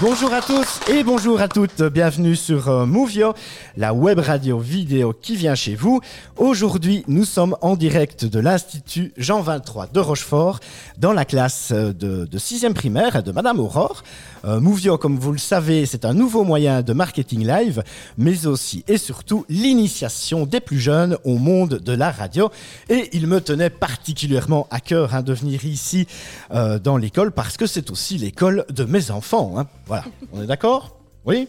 Bonjour 0.00 0.32
à 0.34 0.42
tous 0.42 0.80
et 0.90 1.02
bonjour 1.02 1.40
à 1.40 1.48
toutes. 1.48 1.80
Bienvenue 1.82 2.36
sur 2.36 2.68
euh, 2.68 2.84
Movio, 2.84 3.32
la 3.78 3.94
web 3.94 4.18
radio 4.18 4.58
vidéo 4.58 5.14
qui 5.18 5.36
vient 5.36 5.54
chez 5.54 5.74
vous. 5.74 6.02
Aujourd'hui, 6.36 7.02
nous 7.08 7.24
sommes 7.24 7.56
en 7.62 7.74
direct 7.74 8.26
de 8.26 8.40
l'Institut 8.40 9.14
Jean 9.16 9.40
23 9.40 9.86
de 9.86 10.00
Rochefort 10.00 10.60
dans 10.98 11.14
la 11.14 11.24
classe 11.24 11.70
euh, 11.72 11.94
de, 11.94 12.26
de 12.26 12.38
6e 12.38 12.74
primaire 12.74 13.22
de 13.22 13.32
Madame 13.32 13.58
Aurore. 13.58 14.02
Euh, 14.44 14.60
Movio, 14.60 14.98
comme 14.98 15.18
vous 15.18 15.32
le 15.32 15.38
savez, 15.38 15.86
c'est 15.86 16.04
un 16.04 16.12
nouveau 16.12 16.44
moyen 16.44 16.82
de 16.82 16.92
marketing 16.92 17.46
live, 17.46 17.82
mais 18.18 18.46
aussi 18.46 18.84
et 18.86 18.98
surtout 18.98 19.46
l'initiation 19.48 20.44
des 20.44 20.60
plus 20.60 20.78
jeunes 20.78 21.16
au 21.24 21.38
monde 21.38 21.80
de 21.82 21.92
la 21.92 22.10
radio. 22.10 22.50
Et 22.90 23.08
il 23.14 23.26
me 23.26 23.40
tenait 23.40 23.70
particulièrement 23.70 24.66
à 24.70 24.80
cœur 24.80 25.14
hein, 25.14 25.22
de 25.22 25.32
venir 25.32 25.64
ici 25.64 26.06
dans 26.50 26.96
l'école 26.96 27.32
parce 27.32 27.56
que 27.56 27.66
c'est 27.66 27.90
aussi 27.90 28.18
l'école 28.18 28.66
de 28.70 28.84
mes 28.84 29.10
enfants. 29.10 29.53
Hein. 29.58 29.66
Voilà, 29.86 30.04
on 30.32 30.42
est 30.42 30.46
d'accord? 30.46 30.96
Oui? 31.24 31.48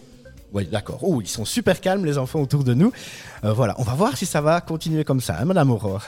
Oui, 0.54 0.66
d'accord. 0.66 1.00
Oh, 1.02 1.22
ils 1.22 1.28
sont 1.28 1.44
super 1.44 1.82
calmes, 1.82 2.06
les 2.06 2.18
enfants 2.18 2.40
autour 2.40 2.64
de 2.64 2.74
nous. 2.74 2.94
Euh, 3.44 3.52
voilà, 3.52 3.76
on 3.78 3.84
va 3.84 3.94
voir 3.94 4.16
si 4.16 4.26
ça 4.26 4.40
va 4.40 4.62
continuer 4.62 5.04
comme 5.04 5.20
ça, 5.20 5.38
hein, 5.38 5.44
Madame 5.44 5.70
Aurore. 5.70 6.02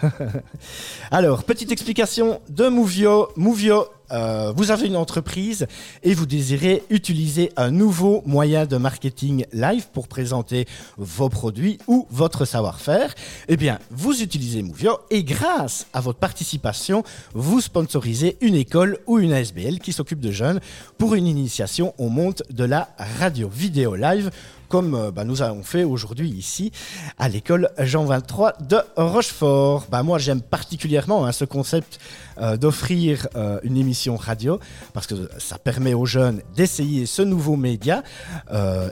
Alors, 1.11 1.43
petite 1.43 1.71
explication 1.71 2.39
de 2.47 2.69
Movio. 2.69 3.27
Movio, 3.35 3.87
euh, 4.11 4.53
vous 4.55 4.71
avez 4.71 4.87
une 4.87 4.95
entreprise 4.95 5.67
et 6.03 6.13
vous 6.13 6.25
désirez 6.25 6.83
utiliser 6.89 7.51
un 7.57 7.71
nouveau 7.71 8.23
moyen 8.25 8.65
de 8.65 8.77
marketing 8.77 9.45
live 9.53 9.87
pour 9.91 10.07
présenter 10.07 10.65
vos 10.97 11.29
produits 11.29 11.77
ou 11.87 12.07
votre 12.09 12.45
savoir-faire. 12.45 13.13
Eh 13.47 13.57
bien, 13.57 13.79
vous 13.91 14.21
utilisez 14.21 14.61
Movio 14.61 14.99
et 15.09 15.23
grâce 15.23 15.87
à 15.93 16.01
votre 16.01 16.19
participation, 16.19 17.03
vous 17.33 17.61
sponsorisez 17.61 18.37
une 18.41 18.55
école 18.55 18.99
ou 19.07 19.19
une 19.19 19.33
ASBL 19.33 19.79
qui 19.79 19.93
s'occupe 19.93 20.19
de 20.19 20.31
jeunes 20.31 20.59
pour 20.97 21.15
une 21.15 21.27
initiation 21.27 21.93
au 21.97 22.09
monde 22.09 22.43
de 22.49 22.63
la 22.63 22.89
radio 23.19 23.49
vidéo 23.49 23.95
live 23.95 24.31
comme 24.67 24.95
euh, 24.95 25.11
bah, 25.11 25.23
nous 25.23 25.41
avons 25.41 25.63
fait 25.63 25.83
aujourd'hui 25.83 26.29
ici 26.29 26.71
à 27.17 27.29
l'école 27.29 27.69
Jean 27.79 28.05
23 28.05 28.53
de 28.61 28.77
Rochefort. 28.95 29.87
Bah, 29.89 30.03
moi, 30.03 30.19
j'aime 30.19 30.41
particulièrement 30.41 31.25
hein, 31.25 31.31
ce 31.31 31.45
concept 31.45 31.99
euh, 32.39 32.57
d'offrir 32.57 33.27
euh, 33.35 33.59
une 33.63 33.77
émission 33.77 34.15
radio 34.15 34.59
parce 34.93 35.07
que 35.07 35.15
ça 35.37 35.57
permet 35.57 35.93
aux 35.93 36.05
jeunes 36.05 36.41
d'essayer 36.55 37.05
ce 37.05 37.21
nouveau 37.21 37.55
média. 37.55 38.03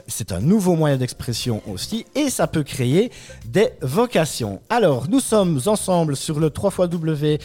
C'est 0.06 0.32
un 0.32 0.40
nouveau 0.40 0.76
moyen 0.76 0.96
d'expression 0.96 1.62
aussi 1.66 2.06
et 2.14 2.30
ça 2.30 2.46
peut 2.46 2.62
créer 2.62 3.10
des 3.46 3.70
vocations. 3.80 4.60
Alors, 4.68 5.08
nous 5.08 5.20
sommes 5.20 5.60
ensemble 5.66 6.16
sur 6.16 6.40
le 6.40 6.50
3 6.50 6.72
www.movio.be 6.86 7.36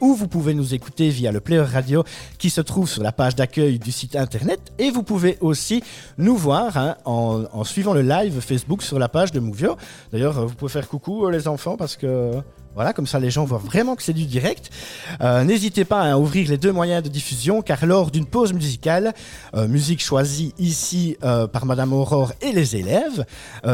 où 0.00 0.14
vous 0.14 0.28
pouvez 0.28 0.54
nous 0.54 0.74
écouter 0.74 1.08
via 1.10 1.32
le 1.32 1.40
player 1.40 1.62
radio 1.62 2.04
qui 2.38 2.50
se 2.50 2.60
trouve 2.60 2.88
sur 2.88 3.02
la 3.02 3.12
page 3.12 3.34
d'accueil 3.34 3.78
du 3.78 3.92
site 3.92 4.16
internet 4.16 4.72
et 4.78 4.90
vous 4.90 5.02
pouvez 5.02 5.38
aussi 5.40 5.82
nous 6.18 6.36
voir 6.36 6.55
hein, 6.56 6.96
en, 7.04 7.44
en 7.52 7.64
suivant 7.64 7.92
le 7.94 8.02
live 8.02 8.40
Facebook 8.40 8.82
sur 8.82 8.98
la 8.98 9.08
page 9.08 9.32
de 9.32 9.40
Movio. 9.40 9.76
D'ailleurs, 10.12 10.46
vous 10.46 10.54
pouvez 10.54 10.70
faire 10.70 10.88
coucou 10.88 11.26
euh, 11.26 11.30
les 11.30 11.48
enfants 11.48 11.76
parce 11.76 11.96
que 11.96 12.32
voilà, 12.76 12.92
comme 12.92 13.06
ça 13.06 13.18
les 13.18 13.30
gens 13.30 13.46
voient 13.46 13.56
vraiment 13.56 13.96
que 13.96 14.02
c'est 14.02 14.12
du 14.12 14.26
direct. 14.26 14.70
Euh, 15.22 15.44
N'hésitez 15.44 15.86
pas 15.86 16.02
à 16.02 16.18
ouvrir 16.18 16.50
les 16.50 16.58
deux 16.58 16.72
moyens 16.72 17.02
de 17.02 17.08
diffusion 17.08 17.62
car 17.62 17.86
lors 17.86 18.10
d'une 18.10 18.26
pause 18.26 18.52
musicale, 18.52 19.14
euh, 19.54 19.66
musique 19.66 20.02
choisie 20.02 20.52
ici 20.58 21.16
euh, 21.24 21.46
par 21.46 21.64
Madame 21.64 21.94
Aurore 21.94 22.32
et 22.42 22.52
les 22.52 22.76
élèves, 22.76 23.24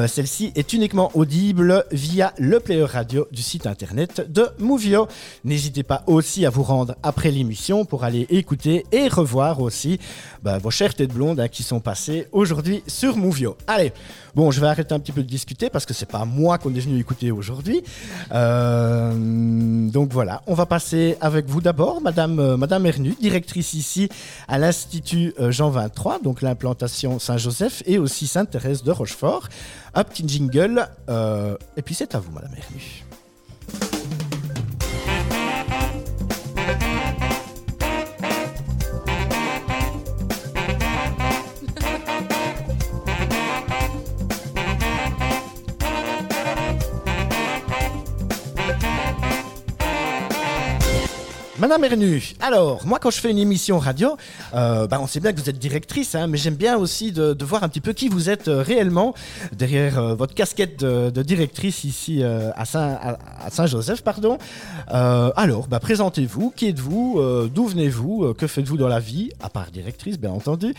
celle-ci 0.07 0.53
est 0.55 0.73
uniquement 0.73 1.11
audible 1.15 1.85
via 1.91 2.33
le 2.39 2.61
player 2.61 2.85
radio 2.85 3.27
du 3.33 3.43
site 3.43 3.67
internet 3.67 4.31
de 4.33 4.49
Movio. 4.61 5.09
N'hésitez 5.45 5.83
pas 5.83 6.05
aussi 6.07 6.47
à 6.47 6.51
vous 6.51 6.63
rendre 6.63 6.95
après 7.03 7.33
l'émission 7.33 7.85
pour 7.85 8.05
aller 8.05 8.27
écouter 8.31 8.87
et 8.93 9.09
revoir 9.09 9.61
aussi 9.61 9.99
bah, 10.43 10.59
vos 10.59 10.71
chères 10.71 10.95
têtes 10.95 11.13
blondes 11.13 11.41
hein, 11.41 11.49
qui 11.49 11.65
sont 11.65 11.81
passées 11.81 12.29
aujourd'hui 12.31 12.85
sur 12.87 13.17
Movio. 13.17 13.57
Allez, 13.67 13.93
bon, 14.37 14.53
je 14.53 14.61
vais 14.61 14.69
arrêter 14.69 14.95
un 14.95 15.01
petit 15.01 15.13
peu 15.13 15.23
de 15.23 15.29
discuter 15.29 15.71
parce 15.71 15.87
que 15.87 15.95
c'est 15.95 16.07
pas 16.07 16.25
moi 16.25 16.59
qu'on 16.59 16.73
est 16.75 16.81
venu 16.81 17.01
écouter 17.01 17.33
aujourd'hui. 17.33 17.83
Euh, 18.33 18.92
donc 19.93 20.13
voilà, 20.13 20.43
on 20.47 20.55
va 20.55 20.67
passer 20.67 21.17
avec 21.21 21.47
vous 21.47 21.61
d'abord, 21.61 22.01
Madame, 22.01 22.39
euh, 22.39 22.57
Madame 22.57 22.87
Ernu, 22.87 23.15
directrice 23.21 23.75
ici 23.75 24.09
à 24.49 24.59
l'Institut 24.59 25.35
euh, 25.39 25.51
Jean 25.51 25.71
23, 25.71 26.21
donc 26.21 26.43
l'implantation 26.43 27.19
Saint-Joseph 27.19 27.83
et 27.87 27.99
aussi 27.99 28.27
Sainte-Thérèse 28.27 28.83
de 28.83 28.91
Rochefort. 28.91 29.49
Un 29.95 30.05
petit 30.05 30.27
jingle, 30.27 30.89
euh, 31.09 31.57
et 31.77 31.83
puis 31.83 31.95
c'est 31.95 32.15
à 32.15 32.19
vous, 32.19 32.33
Madame 32.33 32.53
Ernu. 32.55 33.02
Madame 51.63 51.85
Ernu, 51.85 52.35
alors, 52.41 52.85
moi 52.85 52.99
quand 52.99 53.13
je 53.13 53.21
fais 53.21 53.31
une 53.31 53.39
émission 53.39 53.79
radio, 53.79 54.17
euh, 54.53 54.89
bah, 54.89 54.99
on 55.01 55.07
sait 55.07 55.21
bien 55.21 55.33
que 55.33 55.41
vous 55.41 55.49
êtes 55.49 55.61
directrice, 55.61 56.17
hein, 56.17 56.27
mais 56.27 56.37
j'aime 56.37 56.57
bien 56.57 56.77
aussi 56.77 57.13
de, 57.13 57.37
voir 57.45 57.63
un 57.63 57.69
petit 57.69 57.81
peu 57.81 57.93
qui 57.93 58.09
vous 58.09 58.29
êtes 58.29 58.49
euh, 58.49 58.63
réellement 58.63 59.15
derrière 59.53 59.97
euh, 59.97 60.15
votre 60.17 60.35
casquette 60.35 60.81
de, 60.81 61.23
directrice 61.23 61.85
ici 61.85 62.25
euh, 62.25 62.51
à 62.57 62.65
Saint- 62.65 62.99
à- 63.01 63.47
à 63.47 63.51
Saint-Joseph. 63.51 64.03
pardon. 64.03 64.39
Alors, 64.89 65.69
bah, 65.69 65.79
présentez-vous, 65.79 66.51
qui 66.51 66.67
êtes-vous, 66.67 67.21
d'où 67.55 67.69
venez-vous, 67.69 68.35
que 68.35 68.49
faites-vous 68.49 68.77
dans 68.77 68.89
la 68.89 68.99
vie, 68.99 69.31
à 69.41 69.49
part 69.49 69.71
directrice 69.71 70.19
bien 70.19 70.33
entendu. 70.33 70.75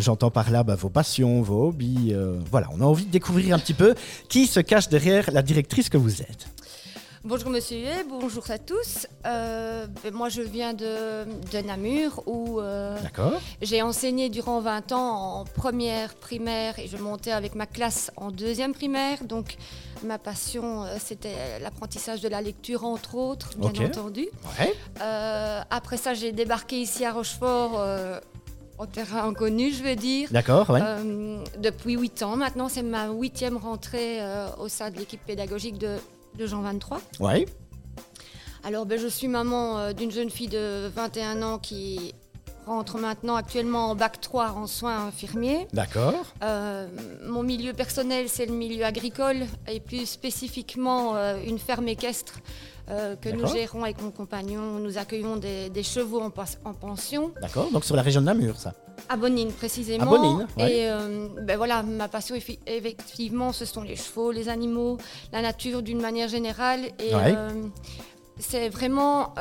J'entends 0.00 0.32
par 0.32 0.50
là 0.50 0.64
bah, 0.64 0.74
vos 0.74 0.88
passions, 0.88 1.42
vos 1.42 1.68
hobbies. 1.68 2.12
voilà, 2.50 2.66
on 2.76 2.80
a 2.80 2.84
envie 2.84 3.06
de 3.06 3.12
découvrir 3.12 3.54
un 3.54 3.60
petit 3.60 3.72
peu 3.74 3.94
qui 4.28 4.48
se 4.48 4.58
cache 4.58 4.88
derrière 4.88 5.30
la 5.30 5.42
directrice 5.42 5.88
que 5.88 5.96
vous 5.96 6.22
êtes. 6.22 6.48
Bonjour 7.28 7.50
Monsieur 7.50 7.84
bonjour 8.08 8.50
à 8.50 8.56
tous. 8.56 9.06
Euh, 9.26 9.86
ben, 10.02 10.14
moi 10.14 10.30
je 10.30 10.40
viens 10.40 10.72
de, 10.72 11.26
de 11.26 11.58
Namur 11.58 12.22
où 12.24 12.58
euh, 12.58 12.96
j'ai 13.60 13.82
enseigné 13.82 14.30
durant 14.30 14.62
20 14.62 14.92
ans 14.92 15.40
en 15.40 15.44
première 15.44 16.14
primaire 16.14 16.78
et 16.78 16.88
je 16.88 16.96
montais 16.96 17.32
avec 17.32 17.54
ma 17.54 17.66
classe 17.66 18.10
en 18.16 18.30
deuxième 18.30 18.72
primaire. 18.72 19.24
Donc 19.24 19.58
ma 20.04 20.16
passion 20.16 20.84
euh, 20.84 20.96
c'était 20.98 21.58
l'apprentissage 21.60 22.22
de 22.22 22.28
la 22.28 22.40
lecture 22.40 22.86
entre 22.86 23.16
autres, 23.16 23.50
bien 23.58 23.86
entendu. 23.86 24.26
Ouais. 24.58 24.74
Euh, 25.02 25.60
après 25.68 25.98
ça 25.98 26.14
j'ai 26.14 26.32
débarqué 26.32 26.80
ici 26.80 27.04
à 27.04 27.12
Rochefort 27.12 27.78
au 28.78 28.86
terrain 28.86 29.28
inconnu 29.28 29.72
je 29.72 29.82
veux 29.82 29.96
dire. 29.96 30.28
D'accord, 30.30 30.70
ouais. 30.70 30.80
Euh, 30.82 31.42
depuis 31.58 31.94
8 31.94 32.22
ans 32.22 32.36
maintenant, 32.36 32.68
c'est 32.68 32.82
ma 32.82 33.08
huitième 33.08 33.56
rentrée 33.56 34.18
euh, 34.20 34.48
au 34.58 34.68
sein 34.68 34.90
de 34.90 34.98
l'équipe 34.98 35.20
pédagogique 35.24 35.78
de, 35.78 35.96
de 36.36 36.46
Jean 36.46 36.62
23. 36.62 37.00
Ouais. 37.20 37.46
Alors, 38.64 38.86
ben, 38.86 38.98
je 38.98 39.06
suis 39.06 39.28
maman 39.28 39.78
euh, 39.78 39.92
d'une 39.92 40.10
jeune 40.10 40.30
fille 40.30 40.48
de 40.48 40.88
21 40.94 41.42
ans 41.42 41.58
qui 41.58 42.14
rentre 42.66 42.98
maintenant 42.98 43.36
actuellement 43.36 43.90
en 43.90 43.94
bac 43.94 44.20
3 44.20 44.52
en 44.52 44.66
soins 44.66 45.06
infirmiers. 45.06 45.66
D'accord. 45.72 46.14
Euh, 46.42 46.86
mon 47.26 47.42
milieu 47.42 47.72
personnel, 47.72 48.28
c'est 48.28 48.46
le 48.46 48.52
milieu 48.52 48.84
agricole 48.84 49.46
et 49.66 49.80
plus 49.80 50.06
spécifiquement 50.06 51.16
euh, 51.16 51.38
une 51.46 51.58
ferme 51.58 51.88
équestre 51.88 52.34
euh, 52.90 53.16
que 53.16 53.28
nous 53.28 53.46
gérons 53.46 53.82
avec 53.84 54.00
mon 54.02 54.10
compagnon. 54.10 54.78
Nous 54.80 54.98
accueillons 54.98 55.36
des, 55.36 55.68
des 55.70 55.82
chevaux 55.82 56.20
en, 56.20 56.30
pension, 56.30 57.32
D'accord, 57.40 57.70
donc 57.70 57.84
sur 57.84 57.96
la 57.96 58.02
région 58.02 58.20
de 58.20 58.26
Namur, 58.26 58.56
ça. 58.58 58.74
à 59.08 59.16
Bonine 59.16 59.52
précisément. 59.52 60.04
À 60.04 60.06
Bonine, 60.06 60.46
ouais. 60.56 60.72
Et 60.72 60.90
euh, 60.90 61.28
ben 61.42 61.56
voilà, 61.56 61.82
ma 61.82 62.08
passion, 62.08 62.34
effectivement, 62.66 63.52
ce 63.52 63.64
sont 63.64 63.82
les 63.82 63.96
chevaux, 63.96 64.30
les 64.32 64.48
animaux, 64.48 64.96
la 65.32 65.42
nature 65.42 65.82
d'une 65.82 66.00
manière 66.00 66.28
générale. 66.28 66.80
Et 66.98 67.14
Ouais. 67.14 67.34
euh, 67.36 67.50
c'est 68.38 68.68
vraiment 68.68 69.34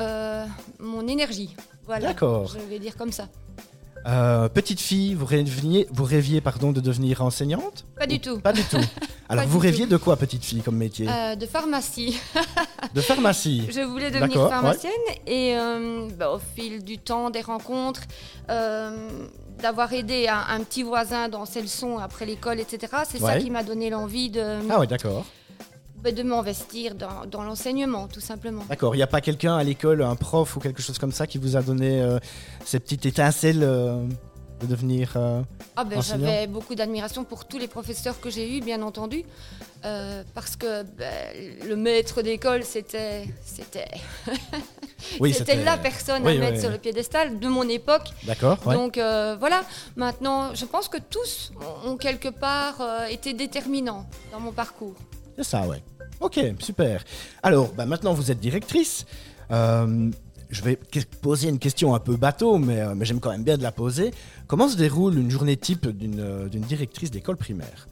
mon 0.80 1.08
énergie. 1.08 1.56
Voilà, 1.86 2.08
D'accord. 2.10 2.48
je 2.48 2.58
vais 2.60 2.80
dire 2.80 2.98
comme 2.98 3.12
ça. 3.12 3.28
Euh, 4.08 4.48
petite 4.48 4.80
fille, 4.80 5.16
vous 5.16 5.26
rêviez, 5.26 5.86
vous 5.92 6.06
rêviez 6.06 6.40
pardon, 6.40 6.72
de 6.72 6.80
devenir 6.80 7.22
enseignante 7.22 7.86
Pas 8.00 8.08
du 8.08 8.16
Ou- 8.16 8.20
tout. 8.20 8.40
Pas 8.40 8.54
du 8.54 8.64
tout. 8.64 8.78
Alors, 9.30 9.44
Pas 9.44 9.50
vous 9.50 9.60
rêviez 9.60 9.84
tout. 9.84 9.92
de 9.92 9.98
quoi, 9.98 10.16
petite 10.16 10.46
fille, 10.46 10.62
comme 10.62 10.78
métier? 10.78 11.10
Euh, 11.10 11.36
de 11.36 11.46
pharmacie. 11.46 12.18
De 12.94 13.02
pharmacie. 13.02 13.68
Je 13.70 13.82
voulais 13.82 14.10
devenir 14.10 14.48
pharmacienne 14.48 14.92
et 15.26 15.58
euh, 15.58 16.08
bah, 16.18 16.32
au 16.32 16.40
fil 16.56 16.84
du 16.86 16.98
temps, 17.00 17.30
des 17.30 17.42
rencontres, 17.42 18.02
d'avoir 18.48 19.92
aidé 19.92 20.28
un, 20.30 20.44
un 20.56 20.64
petit 20.64 20.84
voisin 20.84 21.28
dans 21.28 21.46
ses 21.46 21.62
leçons 21.62 21.98
après 21.98 22.26
l'école, 22.26 22.60
etc. 22.62 22.94
C'est 23.10 23.22
Ouais. 23.22 23.34
ça 23.34 23.40
qui 23.40 23.50
m'a 23.50 23.64
donné 23.64 23.90
l'envie 23.90 24.30
de, 24.30 24.60
Ah 24.70 24.80
ouais, 24.80 24.88
d'accord. 24.88 25.26
De 26.04 26.24
m'investir 26.24 26.96
dans, 26.96 27.26
dans 27.30 27.44
l'enseignement, 27.44 28.08
tout 28.08 28.22
simplement. 28.22 28.64
D'accord. 28.70 28.96
Il 28.96 29.00
n'y 29.00 29.04
a 29.04 29.08
pas 29.08 29.20
quelqu'un 29.22 29.58
à 29.58 29.64
l'école, 29.64 30.02
un 30.04 30.16
prof 30.16 30.56
ou 30.56 30.60
quelque 30.60 30.82
chose 30.82 30.98
comme 31.00 31.12
ça, 31.12 31.28
qui 31.28 31.38
vous 31.38 31.58
a 31.58 31.62
donné 31.62 32.02
euh, 32.02 32.20
ces 32.66 32.80
petites 32.80 33.06
étincelles 33.06 33.62
euh, 33.62 34.06
de 34.62 34.68
devenir. 34.68 35.14
euh, 35.18 35.42
Ah 35.76 35.84
ben. 35.84 36.02
J'avais 36.02 36.48
beaucoup 36.48 36.76
d'admiration 36.76 37.24
pour 37.26 37.46
tous 37.46 37.58
les 37.58 37.68
professeurs 37.68 38.20
que 38.22 38.30
j'ai 38.30 38.58
eus, 38.58 38.62
bien 38.62 38.82
entendu, 38.84 39.24
euh, 39.86 40.24
parce 40.34 40.56
que 40.56 40.84
ben, 40.84 41.34
le 41.68 41.76
maître 41.76 42.22
d'école, 42.22 42.64
c'était, 42.64 43.26
c'était, 43.44 43.88
Oui, 45.20 45.34
c'était 45.34 45.62
la 45.64 45.78
personne 45.78 46.24
Oui, 46.24 46.30
à 46.30 46.34
oui, 46.36 46.40
mettre 46.40 46.62
sur 46.62 46.70
le 46.72 46.78
piédestal 46.78 47.38
de 47.38 47.48
mon 47.48 47.68
époque. 47.68 48.08
D'accord. 48.24 48.58
ouais. 48.66 48.76
Donc 48.76 48.96
voilà, 48.96 49.62
maintenant, 49.98 50.56
je 50.56 50.64
pense 50.66 50.88
que 50.88 50.98
tous 50.98 51.52
ont 51.86 51.98
quelque 51.98 52.30
part 52.30 52.82
été 53.10 53.34
déterminants 53.34 54.06
dans 54.32 54.40
mon 54.40 54.52
parcours. 54.54 54.96
C'est 55.38 55.44
ça, 55.44 55.68
ouais. 55.68 55.84
Ok, 56.20 56.40
super. 56.60 57.04
Alors, 57.44 57.72
bah, 57.74 57.86
maintenant 57.86 58.14
vous 58.14 58.32
êtes 58.32 58.40
directrice. 58.40 59.06
Euh, 59.52 60.10
je 60.50 60.62
vais 60.64 60.76
poser 61.22 61.50
une 61.50 61.60
question 61.60 61.94
un 61.94 62.00
peu 62.00 62.16
bateau, 62.16 62.58
mais, 62.58 62.80
euh, 62.80 62.96
mais 62.96 63.06
j'aime 63.06 63.20
quand 63.20 63.30
même 63.32 63.44
bien 63.44 63.58
de 63.58 63.64
la 63.64 63.72
poser. 63.72 64.12
Comment 64.48 64.68
se 64.68 64.78
déroule 64.78 65.18
une 65.18 65.30
journée 65.30 65.58
type 65.58 65.88
d'une 65.88 66.20
euh, 66.20 66.48
d'une 66.48 66.64
directrice 66.64 67.12
d'école 67.12 67.38
primaire? 67.38 67.88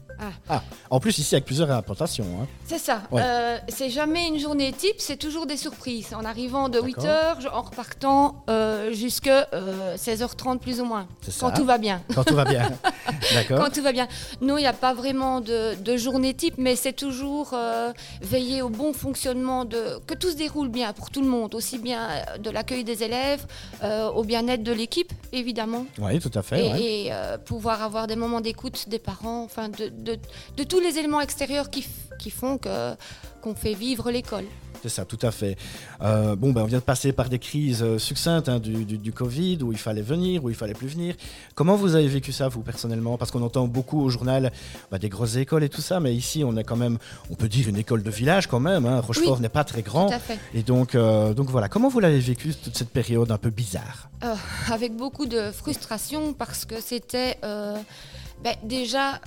Ah. 0.48 0.62
En 0.90 1.00
plus, 1.00 1.18
ici, 1.18 1.34
avec 1.34 1.44
plusieurs 1.44 1.70
implantations. 1.70 2.26
hein. 2.42 2.46
C'est 2.64 2.78
ça. 2.78 3.02
Ouais. 3.10 3.20
Euh, 3.24 3.58
c'est 3.68 3.90
jamais 3.90 4.26
une 4.28 4.38
journée 4.38 4.72
type, 4.72 4.96
c'est 4.98 5.16
toujours 5.16 5.46
des 5.46 5.56
surprises. 5.56 6.14
En 6.14 6.24
arrivant 6.24 6.68
de 6.68 6.80
D'accord. 6.80 7.04
8h, 7.04 7.48
en 7.52 7.62
repartant 7.62 8.44
euh, 8.48 8.92
jusque 8.92 9.26
euh, 9.28 9.96
16h30 9.96 10.58
plus 10.58 10.80
ou 10.80 10.84
moins. 10.84 11.06
C'est 11.22 11.36
Quand 11.38 11.48
ça. 11.50 11.54
tout 11.56 11.64
va 11.64 11.78
bien. 11.78 12.02
Quand 12.14 12.24
tout 12.24 12.34
va 12.34 12.44
bien. 12.44 12.70
D'accord. 13.34 13.58
Quand 13.64 13.70
tout 13.72 13.82
va 13.82 13.92
bien. 13.92 14.08
Non, 14.40 14.56
il 14.58 14.62
n'y 14.62 14.66
a 14.66 14.72
pas 14.72 14.94
vraiment 14.94 15.40
de, 15.40 15.74
de 15.74 15.96
journée 15.96 16.34
type, 16.34 16.54
mais 16.58 16.76
c'est 16.76 16.92
toujours 16.92 17.50
euh, 17.54 17.92
veiller 18.22 18.62
au 18.62 18.68
bon 18.68 18.92
fonctionnement, 18.92 19.64
de, 19.64 19.98
que 20.06 20.14
tout 20.14 20.30
se 20.30 20.36
déroule 20.36 20.68
bien 20.68 20.92
pour 20.92 21.10
tout 21.10 21.22
le 21.22 21.28
monde, 21.28 21.54
aussi 21.54 21.78
bien 21.78 22.08
euh, 22.08 22.38
de 22.38 22.50
l'accueil 22.50 22.84
des 22.84 23.02
élèves, 23.02 23.46
euh, 23.82 24.08
au 24.08 24.24
bien-être 24.24 24.62
de 24.62 24.72
l'équipe, 24.72 25.12
évidemment, 25.32 25.86
Oui, 25.98 26.18
tout 26.20 26.30
à 26.34 26.42
fait. 26.42 26.66
et, 26.66 26.72
ouais. 26.72 26.82
et, 26.82 27.08
euh, 27.12 27.38
pouvoir 27.38 27.82
avoir 27.82 28.06
des 28.06 28.16
moments 28.16 28.40
d'écoute 28.40 28.88
des 28.88 28.98
parents, 28.98 29.42
enfin 29.44 29.68
de, 29.68 30.05
de- 30.06 30.18
de 30.56 30.64
tous 30.64 30.80
les 30.80 30.98
éléments 30.98 31.20
extérieurs 31.20 31.68
qui, 31.70 31.86
qui 32.18 32.30
font 32.30 32.58
qu'on 32.58 33.54
fait 33.54 33.74
vivre 33.74 34.10
l'école. 34.10 34.44
C'est 34.82 34.90
ça, 34.90 35.04
tout 35.06 35.18
à 35.22 35.30
fait. 35.32 35.56
Euh, 36.02 36.36
bon, 36.36 36.52
ben, 36.52 36.60
on 36.62 36.66
vient 36.66 36.78
de 36.78 36.82
passer 36.84 37.10
par 37.12 37.28
des 37.30 37.38
crises 37.38 37.82
euh, 37.82 37.98
succinctes 37.98 38.48
hein, 38.48 38.58
du, 38.60 38.84
du- 38.84 38.98
du 38.98 39.10
Covid, 39.12 39.58
où 39.62 39.72
il 39.72 39.78
fallait 39.78 40.02
venir, 40.02 40.44
où 40.44 40.50
il 40.50 40.54
fallait 40.54 40.74
plus 40.74 40.86
venir. 40.86 41.14
Comment 41.54 41.76
vous 41.76 41.94
avez 41.94 42.06
vécu 42.06 42.30
ça, 42.30 42.48
vous, 42.48 42.60
personnellement? 42.60 43.16
Parce 43.16 43.30
qu'on 43.30 43.42
entend 43.42 43.66
beaucoup 43.66 44.00
au 44.02 44.10
journal 44.10 44.52
bah, 44.90 44.98
des 44.98 45.08
grosses 45.08 45.36
écoles 45.36 45.64
et 45.64 45.70
tout 45.70 45.80
ça, 45.80 45.98
mais 45.98 46.14
ici, 46.14 46.44
on 46.44 46.56
est 46.56 46.62
quand 46.62 46.76
même, 46.76 46.98
on 47.30 47.34
peut 47.34 47.48
dire 47.48 47.68
une 47.68 47.78
école 47.78 48.02
de 48.02 48.10
village 48.10 48.46
quand 48.48 48.60
même. 48.60 48.84
hein. 48.86 49.00
Rochefort 49.00 49.36
Oui. 49.36 49.40
n'est 49.42 49.48
pas 49.48 49.64
très 49.64 49.82
grand. 49.82 50.08
Tout 50.08 50.14
à 50.14 50.18
fait. 50.20 50.38
Et 50.54 50.62
donc, 50.62 50.94
euh, 50.94 51.32
donc 51.32 51.48
voilà, 51.48 51.68
comment 51.68 51.88
vous 51.88 52.00
l'avez 52.00 52.20
vécu, 52.20 52.54
toute 52.54 52.76
cette 52.76 52.90
période 52.90 53.30
un 53.32 53.38
peu 53.38 53.50
bizarre? 53.50 54.10
Euh, 54.24 54.34
avec 54.70 54.94
beaucoup 54.94 55.26
de 55.26 55.50
frustration 55.52 56.32
parce 56.34 56.64
que 56.66 56.80
c'était 56.82 57.38
ben, 57.42 58.54
déjà 58.62 59.20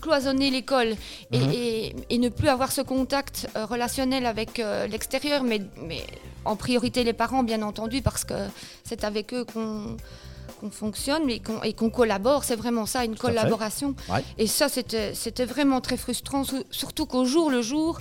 cloisonner 0.00 0.50
l'école 0.50 0.94
et, 1.32 1.38
Mhm. 1.38 1.50
et- 1.52 1.96
et 2.10 2.18
ne 2.18 2.28
plus 2.28 2.48
avoir 2.48 2.70
ce 2.72 2.80
contact 2.80 3.48
euh, 3.56 3.66
relationnel 3.66 4.26
avec 4.26 4.58
euh, 4.60 4.86
l'extérieur, 4.86 5.42
mais, 5.42 5.60
mais 5.82 6.02
en 6.44 6.56
priorité 6.56 7.04
les 7.04 7.12
parents, 7.12 7.42
bien 7.42 7.62
entendu, 7.62 8.02
parce 8.02 8.24
que 8.24 8.34
c'est 8.84 9.04
avec 9.04 9.34
eux 9.34 9.44
qu'on 9.44 9.96
fonctionne 10.70 11.28
qu'on- 11.40 11.62
et 11.62 11.72
qu'on 11.72 11.90
collabore, 11.90 12.44
c'est 12.44 12.56
vraiment 12.56 12.86
ça, 12.86 13.04
une 13.04 13.16
collaboration. 13.16 13.94
Ouais. 14.08 14.24
Et 14.38 14.46
ça, 14.46 14.68
c'était 14.68 15.44
vraiment 15.44 15.80
très 15.80 15.96
frustrant, 15.96 16.42
surtout 16.70 17.06
qu'au 17.06 17.24
jour 17.24 17.50
le 17.50 17.62
jour, 17.62 18.00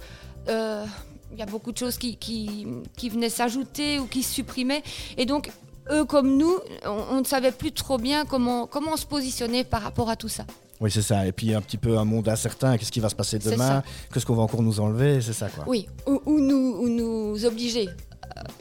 euh, 0.49 0.85
il 1.33 1.37
y 1.37 1.41
a 1.41 1.45
beaucoup 1.45 1.71
de 1.71 1.77
choses 1.77 1.97
qui, 1.97 2.15
qui, 2.17 2.65
qui 2.95 3.09
venaient 3.09 3.29
s'ajouter 3.29 3.99
ou 3.99 4.05
qui 4.07 4.23
se 4.23 4.33
supprimaient. 4.33 4.81
Et 5.17 5.25
donc, 5.25 5.51
eux 5.91 6.05
comme 6.05 6.37
nous, 6.37 6.55
on, 6.85 7.03
on 7.11 7.19
ne 7.19 7.25
savait 7.25 7.51
plus 7.51 7.71
trop 7.73 7.97
bien 7.97 8.25
comment, 8.25 8.65
comment 8.65 8.95
se 8.97 9.05
positionner 9.05 9.63
par 9.63 9.81
rapport 9.81 10.09
à 10.09 10.15
tout 10.15 10.29
ça. 10.29 10.45
Oui, 10.79 10.91
c'est 10.91 11.01
ça. 11.01 11.25
Et 11.25 11.31
puis 11.31 11.53
un 11.53 11.61
petit 11.61 11.77
peu 11.77 11.97
un 11.97 12.05
monde 12.05 12.27
incertain. 12.29 12.77
Qu'est-ce 12.77 12.91
qui 12.91 12.99
va 12.99 13.09
se 13.09 13.15
passer 13.15 13.39
demain 13.39 13.81
Qu'est-ce 14.13 14.25
qu'on 14.25 14.35
va 14.35 14.43
encore 14.43 14.61
nous 14.61 14.79
enlever 14.79 15.21
C'est 15.21 15.33
ça, 15.33 15.49
quoi. 15.49 15.63
Oui, 15.67 15.87
ou, 16.05 16.21
ou 16.25 16.39
nous, 16.39 16.77
ou 16.81 16.87
nous 16.89 17.45
obliger. 17.45 17.89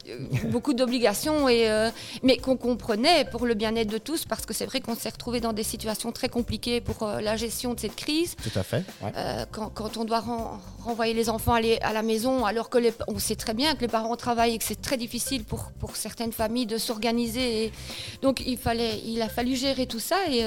Euh, 0.08 0.18
beaucoup 0.50 0.72
d'obligations, 0.72 1.48
et, 1.48 1.68
euh, 1.68 1.90
mais 2.22 2.38
qu'on 2.38 2.56
comprenait 2.56 3.24
pour 3.26 3.44
le 3.44 3.52
bien-être 3.54 3.90
de 3.90 3.98
tous, 3.98 4.24
parce 4.24 4.46
que 4.46 4.54
c'est 4.54 4.64
vrai 4.64 4.80
qu'on 4.80 4.94
s'est 4.94 5.08
retrouvé 5.10 5.40
dans 5.40 5.52
des 5.52 5.64
situations 5.64 6.12
très 6.12 6.28
compliquées 6.28 6.80
pour 6.80 7.02
euh, 7.02 7.20
la 7.20 7.36
gestion 7.36 7.74
de 7.74 7.80
cette 7.80 7.96
crise. 7.96 8.36
Tout 8.42 8.56
à 8.58 8.62
fait. 8.62 8.84
ouais. 9.02 9.12
Euh, 9.16 9.44
quand, 9.50 9.68
quand 9.70 9.96
on 9.98 10.04
doit 10.04 10.20
ren- 10.20 10.60
renvoyer 10.82 11.12
les 11.14 11.28
enfants 11.28 11.52
aller 11.52 11.78
à 11.82 11.92
la 11.92 12.02
maison, 12.02 12.46
alors 12.46 12.70
que 12.70 12.78
les- 12.78 12.94
on 13.08 13.18
sait 13.18 13.34
très 13.36 13.52
bien 13.54 13.74
que 13.74 13.80
les 13.82 13.88
parents 13.88 14.16
travaillent 14.16 14.54
et 14.54 14.58
que 14.58 14.64
c'est 14.64 14.80
très 14.80 14.96
difficile 14.96 15.44
pour, 15.44 15.72
pour 15.78 15.96
certaines 15.96 16.32
familles 16.32 16.66
de 16.66 16.78
s'organiser. 16.78 17.72
Donc 18.22 18.40
il, 18.46 18.56
fallait, 18.56 19.00
il 19.04 19.20
a 19.20 19.28
fallu 19.28 19.56
gérer 19.56 19.86
tout 19.86 20.00
ça 20.00 20.16
et 20.30 20.46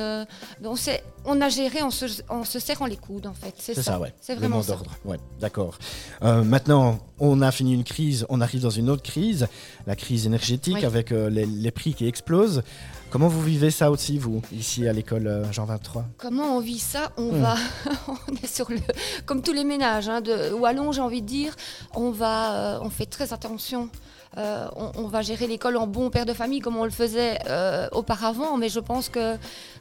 on, 0.64 0.76
s'est- 0.78 1.04
on 1.32 1.40
a 1.42 1.50
géré 1.50 1.82
en 1.82 1.92
se, 1.92 2.06
en 2.28 2.44
se 2.44 2.60
serrant 2.60 2.86
les 2.86 2.98
coudes 2.98 3.28
en 3.28 3.34
fait. 3.34 3.54
C'est 3.58 3.74
ça. 3.76 3.84
ça, 3.84 4.00
ouais. 4.00 4.14
C'est 4.20 4.36
vraiment 4.36 4.62
d'ordre. 4.62 4.92
Ouais, 5.06 5.18
d'accord. 5.40 5.78
Euh, 6.24 6.44
maintenant, 6.44 7.00
on 7.20 7.42
a 7.42 7.52
fini 7.52 7.74
une 7.74 7.84
crise, 7.84 8.26
on 8.30 8.42
arrive 8.42 8.62
dans 8.62 8.70
une 8.70 8.90
autre 8.90 9.04
crise, 9.04 9.48
la 9.88 9.96
crise 9.96 10.26
énergétique 10.26 10.76
Oui. 10.80 10.86
avec 10.86 11.12
euh, 11.12 11.30
les, 11.30 11.46
les 11.46 11.72
prix 11.72 11.94
qui 11.94 12.08
explosent. 12.08 12.64
Comment 13.12 13.28
vous 13.28 13.42
vivez 13.42 13.72
ça 13.72 13.90
aussi, 13.90 14.20
vous, 14.20 14.42
ici 14.52 14.88
à 14.88 14.94
l'école 14.94 15.26
euh, 15.28 15.52
Jean 15.52 15.66
23 15.66 16.06
Comment 16.18 16.56
on 16.58 16.60
vit 16.60 16.78
ça? 16.80 17.12
On 17.18 17.32
Hmm. 17.32 17.42
va, 17.42 17.56
on 18.28 18.34
est 18.44 18.48
sur 18.48 18.70
le, 18.70 18.78
comme 19.26 19.42
tous 19.42 19.54
les 19.54 19.64
ménages, 19.64 20.08
hein, 20.10 20.22
de 20.22 20.52
Wallon, 20.54 20.92
j'ai 20.92 21.02
envie 21.02 21.22
de 21.22 21.28
dire, 21.28 21.56
on 21.96 22.12
va, 22.12 22.76
euh, 22.76 22.80
on 22.84 22.90
fait 22.90 23.06
très 23.08 23.34
attention. 23.34 23.90
Euh, 24.38 24.68
on, 24.76 24.92
on 24.96 25.08
va 25.08 25.22
gérer 25.24 25.48
l'école 25.48 25.76
en 25.78 25.88
bon 25.88 26.10
père 26.12 26.26
de 26.26 26.34
famille 26.34 26.60
comme 26.60 26.78
on 26.78 26.84
le 26.84 26.92
faisait 26.92 27.40
euh, 27.48 27.88
auparavant, 27.92 28.58
mais 28.58 28.70
je 28.70 28.80
pense 28.80 29.10
que, 29.10 29.36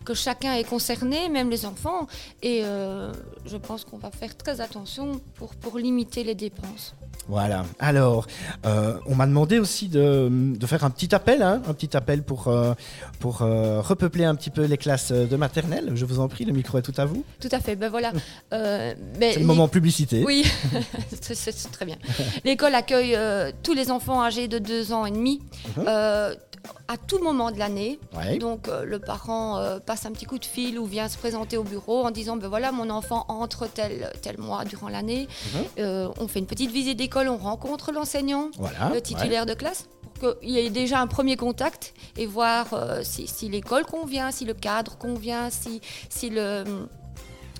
que 0.04 0.14
chacun 0.14 0.54
est 0.54 0.64
concerné, 0.64 1.28
même 1.28 1.50
les 1.50 1.66
enfants, 1.66 2.06
et 2.42 2.62
euh, 2.64 3.12
je 3.44 3.56
pense 3.58 3.84
qu'on 3.84 3.98
va 3.98 4.10
faire 4.10 4.34
très 4.36 4.60
attention 4.62 5.20
pour, 5.34 5.54
pour 5.54 5.78
limiter 5.78 6.24
les 6.24 6.34
dépenses. 6.34 6.94
Voilà. 7.30 7.66
Alors, 7.78 8.26
on 8.64 9.14
m'a 9.14 9.26
demandé 9.26 9.58
aussi 9.58 9.88
de, 9.88 10.30
de 10.30 10.66
faire 10.66 10.82
un 10.82 10.88
petit 10.88 11.14
appel, 11.14 11.42
hein, 11.42 11.60
un 11.68 11.74
petit 11.74 11.94
appel 11.94 12.22
pour, 12.22 12.50
pour 13.20 13.38
repeupler 13.40 14.24
un 14.24 14.34
petit 14.34 14.48
peu 14.48 14.64
les 14.64 14.78
classes 14.78 15.12
de 15.12 15.36
maternelle. 15.36 15.92
Je 15.94 16.06
vous 16.06 16.20
en 16.20 16.28
prie, 16.28 16.46
le 16.46 16.54
micro 16.54 16.78
est 16.78 16.82
tout 16.82 16.94
à 16.96 17.04
vous. 17.04 17.22
Tout 17.38 17.50
à 17.52 17.60
fait, 17.60 17.76
ben 17.76 17.90
voilà. 17.90 18.12
Ben, 18.50 18.96
C'est 19.20 19.40
le 19.40 19.44
moment 19.44 19.68
publicité. 19.68 20.24
Oui, 20.24 20.50
c'est- 21.20 21.70
très 21.70 21.84
bien. 21.84 21.96
L'école 22.46 22.74
accueille 22.74 23.14
tous 23.62 23.74
les 23.74 23.90
enfants 23.90 24.22
âgés 24.22 24.37
de 24.46 24.58
2 24.60 24.92
ans 24.92 25.04
et 25.06 25.10
demi 25.10 25.40
Mhm. 25.76 25.84
euh, 25.88 26.34
à 26.86 26.96
tout 26.96 27.18
moment 27.22 27.50
de 27.50 27.58
l'année. 27.58 27.98
Ouais. 28.14 28.36
Donc 28.38 28.68
euh, 28.68 28.84
le 28.84 28.98
parent 28.98 29.58
euh, 29.58 29.78
passe 29.78 30.04
un 30.06 30.12
petit 30.12 30.26
coup 30.26 30.38
de 30.38 30.44
fil 30.44 30.78
ou 30.78 30.84
vient 30.84 31.08
se 31.08 31.16
présenter 31.16 31.56
au 31.56 31.62
bureau 31.64 32.04
en 32.04 32.10
disant 32.10 32.36
ben 32.36 32.48
voilà 32.48 32.72
mon 32.72 32.90
enfant 32.90 33.24
entre 33.28 33.66
tel, 33.66 34.12
tel 34.22 34.38
mois 34.38 34.64
durant 34.64 34.88
l'année. 34.88 35.26
Mhm. 35.54 35.60
Euh, 35.78 36.08
on 36.18 36.28
fait 36.28 36.38
une 36.40 36.46
petite 36.46 36.70
visite 36.70 36.98
d'école, 36.98 37.28
on 37.28 37.38
rencontre 37.38 37.90
l'enseignant, 37.92 38.50
Voilà. 38.58 38.88
le 38.88 38.94
ouais. 38.94 39.00
titulaire 39.00 39.46
de 39.46 39.54
classe 39.54 39.88
pour 40.20 40.38
qu'il 40.40 40.50
y 40.50 40.58
ait 40.58 40.68
déjà 40.70 41.00
un 41.00 41.06
premier 41.06 41.36
contact 41.36 41.94
et 42.16 42.26
voir 42.26 42.66
si, 43.02 43.26
si 43.28 43.48
l'école 43.48 43.84
convient, 43.86 44.30
si 44.32 44.44
le 44.44 44.52
cadre 44.54 44.98
convient, 44.98 45.48
si, 45.50 45.80
si 46.10 46.28
le, 46.28 46.64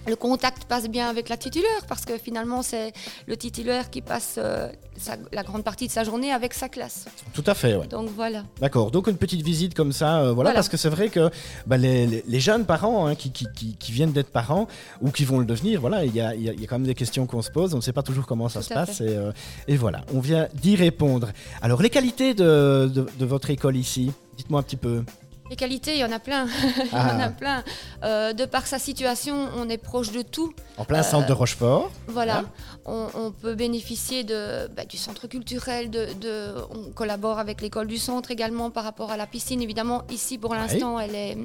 le 0.08 0.16
contact 0.16 0.64
passe 0.64 0.88
bien 0.88 1.08
avec 1.08 1.28
la 1.28 1.36
titulaire, 1.36 1.84
parce 1.88 2.04
que 2.04 2.16
finalement 2.18 2.62
c'est 2.62 2.92
le 3.26 3.36
titulaire 3.36 3.90
qui 3.90 4.00
passe 4.02 4.36
euh, 4.38 4.68
sa- 4.96 5.16
la 5.32 5.42
grande 5.42 5.62
partie 5.64 5.86
de 5.86 5.92
sa 5.92 6.04
journée 6.04 6.32
avec 6.32 6.54
sa 6.54 6.68
classe. 6.68 7.06
Tout 7.34 7.44
à 7.46 7.54
fait, 7.54 7.76
ouais. 7.76 7.86
Donc 7.86 8.08
voilà. 8.16 8.44
D'accord, 8.60 8.90
donc 8.90 9.06
une 9.06 9.16
petite 9.16 9.42
visite 9.42 9.74
comme 9.74 9.92
ça, 9.92 10.18
euh, 10.20 10.32
voilà, 10.32 10.34
Voilà. 10.50 10.54
parce 10.54 10.68
que 10.68 10.76
c'est 10.76 10.88
vrai 10.88 11.08
que 11.08 11.30
bah, 11.66 11.76
les, 11.76 12.06
les- 12.06 12.24
les 12.26 12.40
jeunes 12.40 12.64
parents 12.64 13.06
hein, 13.06 13.14
qui, 13.14 13.30
qui- 13.30 13.46
qui- 13.54 13.76
qui 13.76 13.92
viennent 13.92 14.12
d'être 14.12 14.30
parents 14.30 14.66
ou 15.00 15.10
qui 15.10 15.24
vont 15.24 15.38
le 15.38 15.44
devenir, 15.44 15.80
voilà, 15.80 16.04
il 16.04 16.14
y 16.14 16.20
a, 16.20 16.34
y 16.34 16.44
y 16.48 16.66
quand 16.66 16.78
même 16.78 16.86
des 16.86 16.94
questions 16.94 17.26
qu'on 17.26 17.42
se 17.42 17.50
pose, 17.50 17.74
on 17.74 17.76
ne 17.78 17.82
sait 17.82 17.92
pas 17.92 18.02
toujours 18.02 18.26
comment 18.26 18.48
ça 18.48 18.60
Tout 18.60 18.66
se 18.68 18.74
passe, 18.74 19.00
et, 19.00 19.08
euh, 19.16 19.32
et 19.68 19.76
voilà, 19.76 20.02
on 20.14 20.20
vient 20.20 20.48
d'y 20.54 20.74
répondre. 20.76 21.28
Alors, 21.62 21.82
les 21.82 21.90
qualités 21.90 22.34
de, 22.34 22.90
de- 22.92 23.06
de 23.18 23.24
votre 23.26 23.50
école 23.50 23.76
ici, 23.76 24.10
dites-moi 24.36 24.60
un 24.60 24.62
petit 24.62 24.76
peu. 24.76 25.04
Les 25.50 25.56
qualités, 25.56 25.92
il 25.94 25.98
y 26.00 26.04
en 26.04 26.12
a 26.12 26.18
plein. 26.18 26.46
il 26.78 26.86
y 26.88 26.94
en 26.94 27.20
Ah. 27.20 27.24
a 27.24 27.28
plein. 27.30 27.64
Euh, 28.04 28.32
de 28.34 28.44
par 28.44 28.66
sa 28.66 28.78
situation, 28.78 29.48
on 29.56 29.68
est 29.68 29.78
proche 29.78 30.12
de 30.12 30.22
tout. 30.22 30.52
En 30.76 30.84
plein 30.84 31.00
Euh, 31.00 31.02
centre 31.02 31.26
de 31.26 31.32
Rochefort, 31.32 31.90
Voilà, 32.06 32.44
Ah. 32.44 32.76
on, 32.84 33.06
on 33.14 33.30
peut 33.32 33.54
bénéficier 33.54 34.24
de, 34.24 34.68
bah, 34.68 34.84
du 34.84 34.96
centre 34.98 35.26
culturel, 35.26 35.90
de, 35.90 36.08
de- 36.20 36.54
on 36.70 36.90
collabore 36.92 37.38
avec 37.38 37.62
l'école 37.62 37.86
du 37.86 37.96
centre 37.98 38.30
également 38.30 38.70
par 38.70 38.84
rapport 38.84 39.10
à 39.10 39.16
la 39.16 39.26
piscine. 39.26 39.62
Évidemment, 39.62 40.02
ici 40.10 40.36
pour 40.38 40.54
l'instant, 40.54 41.00
elle 41.00 41.14
est, 41.14 41.38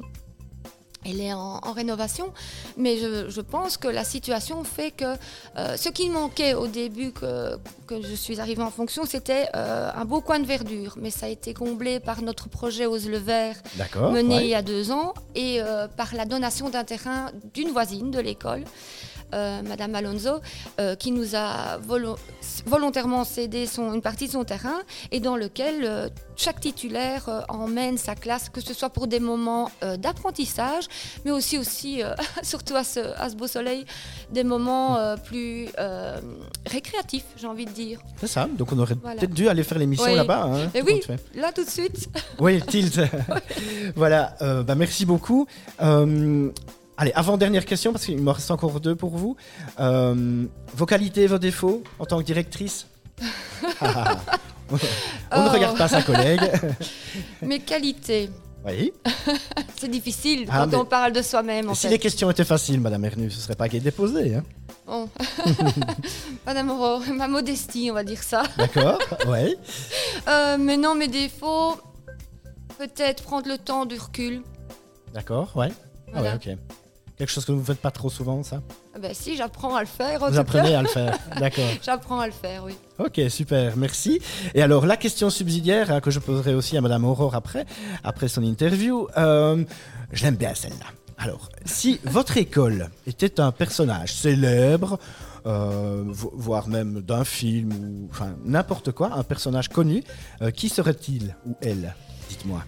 elle 1.04 1.20
est 1.20 1.32
en, 1.32 1.58
en 1.62 1.72
rénovation, 1.72 2.32
mais 2.76 2.96
je, 2.98 3.28
je 3.30 3.40
pense 3.40 3.76
que 3.76 3.88
la 3.88 4.04
situation 4.04 4.64
fait 4.64 4.90
que 4.90 5.04
euh, 5.56 5.76
ce 5.76 5.88
qui 5.88 6.08
manquait 6.10 6.54
au 6.54 6.66
début 6.66 7.12
que, 7.12 7.56
que 7.86 8.00
je 8.02 8.14
suis 8.14 8.40
arrivée 8.40 8.62
en 8.62 8.70
fonction, 8.70 9.04
c'était 9.06 9.48
euh, 9.54 9.90
un 9.94 10.04
beau 10.04 10.20
coin 10.20 10.38
de 10.40 10.46
verdure, 10.46 10.96
mais 11.00 11.10
ça 11.10 11.26
a 11.26 11.28
été 11.28 11.54
comblé 11.54 12.00
par 12.00 12.22
notre 12.22 12.48
projet 12.48 12.86
Ose 12.86 13.08
le 13.08 13.18
Vert 13.18 13.56
mené 14.12 14.36
il 14.44 14.48
y 14.48 14.54
a 14.54 14.62
deux 14.62 14.90
ans 14.90 15.14
et 15.34 15.60
euh, 15.60 15.88
par 15.88 16.14
la 16.14 16.24
donation 16.24 16.70
d'un 16.70 16.84
terrain 16.84 17.30
d'une 17.54 17.70
voisine 17.70 18.10
de 18.10 18.20
l'école. 18.20 18.64
Madame 19.64 19.94
Alonso, 19.94 20.40
qui 20.98 21.10
nous 21.10 21.34
a 21.34 21.78
volontairement 22.66 23.24
cédé 23.24 23.66
son, 23.66 23.92
une 23.92 24.02
partie 24.02 24.26
de 24.26 24.32
son 24.32 24.44
terrain 24.44 24.80
et 25.12 25.20
dans 25.20 25.36
lequel 25.36 26.10
chaque 26.36 26.60
titulaire 26.60 27.44
emmène 27.48 27.98
sa 27.98 28.14
classe, 28.14 28.48
que 28.48 28.60
ce 28.60 28.74
soit 28.74 28.90
pour 28.90 29.06
des 29.06 29.20
moments 29.20 29.70
d'apprentissage, 29.98 30.84
mais 31.24 31.30
aussi, 31.30 31.58
aussi 31.58 32.02
surtout 32.42 32.76
à 32.76 32.84
ce, 32.84 33.00
à 33.18 33.30
ce, 33.30 33.36
beau 33.36 33.46
soleil, 33.46 33.84
des 34.30 34.44
moments 34.44 35.16
plus 35.24 35.68
récréatifs, 36.66 37.26
j'ai 37.36 37.46
envie 37.46 37.66
de 37.66 37.70
dire. 37.72 38.00
C'est 38.20 38.26
ça, 38.26 38.48
donc 38.50 38.72
on 38.72 38.78
aurait 38.78 38.96
peut-être 38.96 39.34
dû 39.34 39.48
aller 39.48 39.62
faire 39.62 39.78
l'émission 39.78 40.14
là-bas. 40.14 40.44
Hein, 40.44 40.70
oui, 40.86 41.00
là 41.34 41.52
tout 41.52 41.64
de 41.64 41.70
suite. 41.70 42.08
Oui, 42.38 42.60
tilt. 42.62 43.00
voilà, 43.96 44.36
euh, 44.42 44.62
bah, 44.62 44.74
merci 44.74 45.04
beaucoup. 45.06 45.46
Euh, 45.82 46.50
allez, 46.96 47.12
avant-dernière 47.14 47.64
question, 47.64 47.92
parce 47.92 48.04
qu'il 48.04 48.20
me 48.20 48.30
reste 48.30 48.50
encore 48.50 48.80
deux 48.80 48.94
pour 48.94 49.16
vous. 49.16 49.36
Euh, 49.80 50.44
vos 50.74 50.86
qualités, 50.86 51.26
vos 51.26 51.38
défauts 51.38 51.82
en 51.98 52.04
tant 52.04 52.18
que 52.18 52.24
directrice 52.24 52.86
On 55.30 55.44
ne 55.44 55.48
regarde 55.48 55.76
pas 55.76 55.88
sa 55.88 56.02
collègue. 56.02 56.40
Mes 57.42 57.60
qualités. 57.60 58.30
Oui. 58.64 58.92
c'est 59.76 59.90
difficile 59.90 60.46
ah, 60.50 60.66
quand 60.70 60.80
on 60.80 60.84
parle 60.86 61.12
de 61.12 61.20
soi-même. 61.20 61.74
Si 61.74 61.88
les 61.88 61.98
questions 61.98 62.30
étaient 62.30 62.46
faciles, 62.46 62.80
Madame 62.80 63.04
Ernu, 63.04 63.30
ce 63.30 63.36
ne 63.36 63.42
serait 63.42 63.56
pas 63.56 63.68
qu'elle 63.68 63.82
déposée. 63.82 64.36
Hein. 64.36 64.44
Bon. 64.86 65.08
Madame 66.46 66.70
Aurore, 66.70 67.02
ma 67.14 67.28
modestie, 67.28 67.88
on 67.90 67.94
va 67.94 68.04
dire 68.04 68.22
ça. 68.22 68.42
D'accord, 68.56 68.98
oui. 69.26 69.56
mais 70.58 70.78
non, 70.78 70.94
mes 70.94 71.08
défauts, 71.08 71.76
Peut-être 72.78 73.22
prendre 73.22 73.48
le 73.48 73.58
temps 73.58 73.86
du 73.86 73.96
recul. 73.96 74.42
D'accord, 75.12 75.56
ouais. 75.56 75.70
Ah 76.12 76.22
ouais, 76.22 76.32
ok. 76.34 76.56
Quelque 77.16 77.30
chose 77.30 77.44
que 77.44 77.52
vous 77.52 77.60
ne 77.60 77.64
faites 77.64 77.80
pas 77.80 77.92
trop 77.92 78.10
souvent, 78.10 78.42
ça 78.42 78.60
ah 78.94 78.98
ben 78.98 79.14
Si, 79.14 79.36
j'apprends 79.36 79.76
à 79.76 79.80
le 79.80 79.86
faire. 79.86 80.18
vous 80.18 80.38
apprenez 80.38 80.74
à 80.74 80.82
le 80.82 80.88
faire, 80.88 81.16
d'accord. 81.38 81.64
j'apprends 81.80 82.18
à 82.18 82.26
le 82.26 82.32
faire, 82.32 82.64
oui. 82.64 82.74
Ok, 82.98 83.20
super, 83.28 83.76
merci. 83.76 84.20
Et 84.54 84.62
alors, 84.62 84.84
la 84.84 84.96
question 84.96 85.30
subsidiaire 85.30 85.92
hein, 85.92 86.00
que 86.00 86.10
je 86.10 86.18
poserai 86.18 86.54
aussi 86.54 86.76
à 86.76 86.80
Madame 86.80 87.04
Aurore 87.04 87.36
après, 87.36 87.66
après 88.02 88.26
son 88.26 88.42
interview, 88.42 89.06
euh, 89.16 89.64
je 90.12 90.24
l'aime 90.24 90.36
bien 90.36 90.54
celle-là. 90.54 90.86
Alors, 91.16 91.50
si 91.64 92.00
votre 92.02 92.36
école 92.36 92.90
était 93.06 93.38
un 93.38 93.52
personnage 93.52 94.12
célèbre, 94.12 94.98
euh, 95.46 96.02
voire 96.08 96.68
même 96.68 97.00
d'un 97.00 97.24
film 97.24 97.72
ou 97.72 98.08
enfin 98.10 98.34
n'importe 98.44 98.90
quoi, 98.90 99.12
un 99.14 99.22
personnage 99.22 99.68
connu, 99.68 100.02
euh, 100.42 100.50
qui 100.50 100.68
serait-il 100.68 101.36
ou 101.46 101.54
elle 101.60 101.94
Dites-moi? 102.28 102.64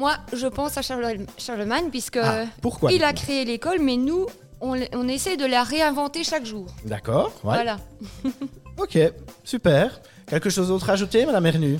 Moi, 0.00 0.16
je 0.32 0.46
pense 0.46 0.78
à 0.78 0.80
Charlemagne, 0.80 1.90
puisque 1.90 2.16
ah, 2.16 2.46
pourquoi, 2.62 2.90
il 2.90 3.04
a 3.04 3.12
créé 3.12 3.44
l'école, 3.44 3.80
mais 3.80 3.98
nous, 3.98 4.24
on, 4.62 4.74
essaie 5.08 5.36
de 5.36 5.44
la 5.44 5.62
réinventer 5.62 6.24
chaque 6.24 6.46
jour. 6.46 6.64
D'accord. 6.86 7.30
Voilà. 7.42 7.76
ok, 8.78 8.98
super. 9.44 10.00
Quelque 10.26 10.48
chose 10.48 10.68
d'autre 10.68 10.88
à 10.88 10.94
ajouter, 10.94 11.26
Madame 11.26 11.44
Ernu 11.44 11.78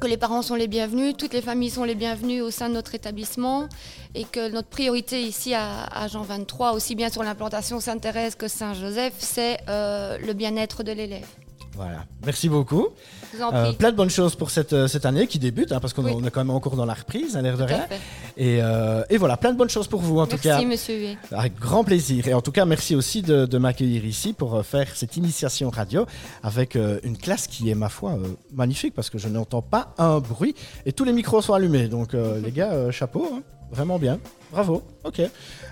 que 0.00 0.06
les 0.08 0.16
parents 0.16 0.42
sont 0.42 0.56
les 0.56 0.66
bienvenus, 0.66 1.16
toutes 1.16 1.32
les 1.32 1.40
familles 1.40 1.70
sont 1.70 1.84
les 1.84 1.94
bienvenues 1.94 2.42
au 2.42 2.50
sein 2.50 2.68
de 2.68 2.74
notre 2.74 2.94
établissement 2.94 3.68
et 4.14 4.24
que 4.24 4.50
notre 4.50 4.68
priorité 4.68 5.22
ici 5.22 5.54
à, 5.54 6.06
Jean 6.08 6.22
23, 6.22 6.72
aussi 6.72 6.94
bien 6.94 7.08
sur 7.08 7.22
l'implantation 7.22 7.80
Sainte-Thérèse 7.80 8.34
que 8.34 8.46
Saint-Joseph, 8.46 9.14
c'est 9.18 9.58
euh, 9.68 10.18
le 10.18 10.32
bien-être 10.32 10.82
de 10.82 10.92
l'élève. 10.92 11.26
Voilà, 11.76 12.04
merci 12.24 12.48
beaucoup. 12.48 12.88
Euh, 13.40 13.72
plein 13.72 13.90
de 13.90 13.96
bonnes 13.96 14.10
choses 14.10 14.36
pour 14.36 14.50
cette, 14.50 14.72
euh, 14.72 14.86
cette 14.86 15.06
année 15.06 15.26
qui 15.26 15.38
débute, 15.38 15.72
hein, 15.72 15.80
parce 15.80 15.92
qu'on 15.92 16.24
est 16.24 16.30
quand 16.30 16.40
même 16.40 16.54
encore 16.54 16.76
dans 16.76 16.84
la 16.84 16.94
reprise, 16.94 17.36
à 17.36 17.42
l'air 17.42 17.58
de 17.58 17.64
rien. 17.64 17.86
Et, 18.36 18.58
euh, 18.62 19.02
et, 19.10 19.16
voilà, 19.16 19.36
plein 19.36 19.52
de 19.52 19.58
bonnes 19.58 19.70
choses 19.70 19.88
pour 19.88 20.00
vous 20.00 20.20
en 20.20 20.26
tout 20.26 20.38
cas. 20.38 20.60
Merci 20.62 20.66
monsieur. 20.66 21.16
Avec 21.32 21.58
grand 21.58 21.82
plaisir. 21.82 22.28
Et 22.28 22.34
en 22.34 22.42
tout 22.42 22.52
cas, 22.52 22.64
merci 22.64 22.94
aussi 22.94 23.22
de, 23.22 23.46
de 23.46 23.58
m'accueillir 23.58 24.04
ici 24.04 24.32
pour 24.32 24.64
faire 24.64 24.88
cette 24.94 25.16
initiation 25.16 25.70
radio 25.70 26.06
avec 26.42 26.76
une 26.76 27.16
classe 27.16 27.46
qui 27.46 27.70
est, 27.70 27.74
ma 27.74 27.88
foi, 27.88 28.16
magnifique, 28.52 28.94
parce 28.94 29.10
que 29.10 29.18
je 29.18 29.28
n'entends 29.28 29.62
pas 29.62 29.94
un 29.98 30.20
bruit 30.20 30.54
et 30.86 30.92
tous 30.92 31.04
les 31.04 31.12
micros 31.12 31.42
sont 31.42 31.54
allumés. 31.54 31.88
Donc 31.88 32.12
les 32.12 32.52
gars, 32.52 32.90
chapeau, 32.90 33.28
hein. 33.32 33.42
Vraiment 33.74 33.98
bien. 33.98 34.18
Bravo, 34.52 34.82
ok. 35.02 35.20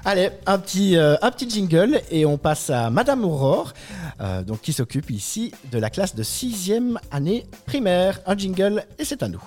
Allez, 0.05 0.31
un 0.47 0.59
petit, 0.59 0.97
euh, 0.97 1.15
un 1.23 1.31
petit 1.31 1.49
jingle 1.49 2.01
et 2.11 2.27
on 2.27 2.37
passe 2.37 2.69
à 2.69 2.91
Madame 2.91 3.25
Aurore, 3.25 3.73
euh, 4.21 4.43
donc, 4.43 4.61
qui 4.61 4.73
s'occupe 4.73 5.11
ici 5.11 5.53
de 5.71 5.79
la 5.79 5.89
classe 5.89 6.15
de 6.15 6.25
6e 6.25 6.99
année 7.11 7.47
primaire. 7.65 8.21
Un 8.27 8.37
jingle 8.37 8.85
et 8.99 9.05
c'est 9.05 9.23
à 9.23 9.29
nous. 9.29 9.43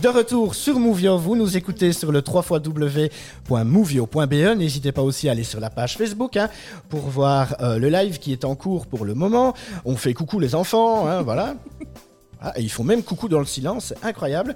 De 0.00 0.08
retour 0.08 0.54
sur 0.54 0.78
Movio, 0.78 1.18
vous 1.18 1.36
nous 1.36 1.56
écoutez 1.56 1.92
sur 1.92 2.10
le 2.10 2.22
3 2.22 2.42
N'hésitez 4.56 4.92
pas 4.92 5.02
aussi 5.02 5.28
à 5.28 5.32
aller 5.32 5.44
sur 5.44 5.60
la 5.60 5.68
page 5.68 5.98
Facebook 5.98 6.36
hein, 6.36 6.48
pour 6.88 7.00
voir 7.00 7.56
euh, 7.60 7.78
le 7.78 7.90
live 7.90 8.18
qui 8.18 8.32
est 8.32 8.44
en 8.44 8.54
cours 8.54 8.86
pour 8.86 9.04
le 9.04 9.14
moment. 9.14 9.52
On 9.84 9.96
fait 9.96 10.14
coucou 10.14 10.40
les 10.40 10.54
enfants, 10.54 11.06
hein, 11.06 11.20
voilà. 11.24 11.54
Ah, 12.40 12.54
ils 12.58 12.70
font 12.70 12.84
même 12.84 13.02
coucou 13.02 13.28
dans 13.28 13.38
le 13.38 13.44
silence, 13.44 13.92
incroyable. 14.02 14.54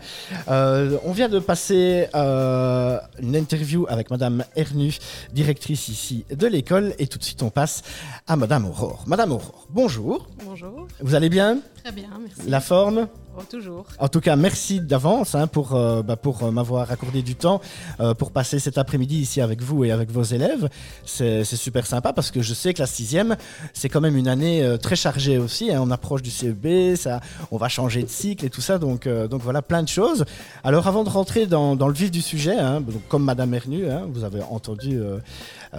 Euh, 0.49 0.97
on 1.05 1.13
vient 1.13 1.29
de 1.29 1.39
passer 1.39 2.09
euh, 2.15 2.99
une 3.21 3.37
interview 3.37 3.85
avec 3.91 4.11
Madame 4.11 4.45
Ernu, 4.57 4.97
directrice 5.35 5.89
ici 5.89 6.25
de 6.31 6.47
l'école, 6.47 6.95
et 6.99 7.07
tout 7.07 7.19
de 7.19 7.25
suite 7.25 7.43
on 7.43 7.51
passe 7.51 7.83
à 8.27 8.37
Madame 8.37 8.65
Aurore. 8.65 9.05
Madame 9.07 9.33
Aurore, 9.33 9.67
bonjour. 9.69 10.27
Bonjour. 10.43 10.87
Vous 11.01 11.15
allez 11.15 11.29
bien? 11.29 11.59
Très 11.83 11.93
bien, 11.93 12.09
merci. 12.19 12.49
La 12.49 12.61
forme? 12.61 13.09
Oh. 13.37 13.85
En 13.99 14.09
tout 14.09 14.21
cas, 14.21 14.37
merci 14.37 14.81
d'avance 14.81 15.35
hein, 15.35 15.47
pour, 15.47 15.75
euh, 15.75 16.03
bah, 16.03 16.17
pour 16.17 16.43
euh, 16.43 16.51
m'avoir 16.51 16.91
accordé 16.91 17.23
du 17.23 17.35
temps 17.35 17.61
euh, 17.99 18.15
pour 18.15 18.31
passer 18.31 18.59
cet 18.59 18.79
après-midi 18.79 19.17
ici 19.17 19.41
avec 19.41 19.61
vous 19.61 19.85
et 19.85 19.91
avec 19.91 20.11
vos 20.11 20.23
élèves. 20.23 20.69
C'est 21.05 21.45
super 21.45 21.87
sympa 21.87 22.13
parce 22.13 22.31
que 22.31 22.43
je 22.43 22.55
sais 22.55 22.75
que 22.75 22.81
la 22.81 22.87
sixième, 22.87 23.37
c'est 23.73 23.89
quand 23.89 24.01
même 24.01 24.17
une 24.17 24.29
année 24.29 24.77
très 24.81 24.97
chargée 24.97 25.39
aussi. 25.39 25.73
Hein. 25.73 25.81
On 25.83 25.91
approche 25.91 26.23
du 26.23 26.31
CEB, 26.31 26.97
ça, 26.97 27.21
on 27.51 27.57
va 27.57 27.69
changer 27.69 28.03
de 28.03 28.09
cycle 28.09 28.45
et 28.45 28.51
tout 28.51 28.61
ça. 28.61 28.79
Donc, 28.79 29.09
donc 29.09 29.43
voilà, 29.43 29.63
plein 29.63 29.83
de 29.83 29.89
choses. 29.89 30.25
Alors 30.63 30.87
avant 30.87 31.05
de 31.05 31.09
rentrer 31.09 31.47
dans, 31.47 31.77
dans 31.77 31.89
le 31.89 31.95
vif 31.95 32.11
du 32.11 32.23
sujet, 32.23 32.59
hein, 32.59 32.83
comme 33.09 33.25
Madame 33.25 33.55
Ernu, 33.55 33.85
vous 34.13 34.25
avez 34.25 34.43
entendu 34.43 35.01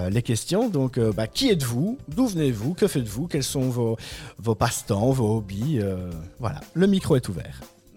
les 0.09 0.21
questions. 0.21 0.69
Donc, 0.69 1.00
bah, 1.00 1.27
qui 1.27 1.50
êtes-vous? 1.50 1.97
D'où 2.07 2.27
venez-vous? 2.27 2.74
Que 2.74 2.88
faites-vous? 2.88 3.27
Quels 3.27 3.43
sont 3.43 3.69
vos, 3.69 3.97
vos 4.38 4.55
passe-temps, 4.55 5.12
vos 5.12 5.38
hobbies? 5.38 5.79
Voilà, 6.39 6.62
le 6.74 6.88
micro 6.88 7.15
est 7.15 7.27
ouvert. 7.29 7.44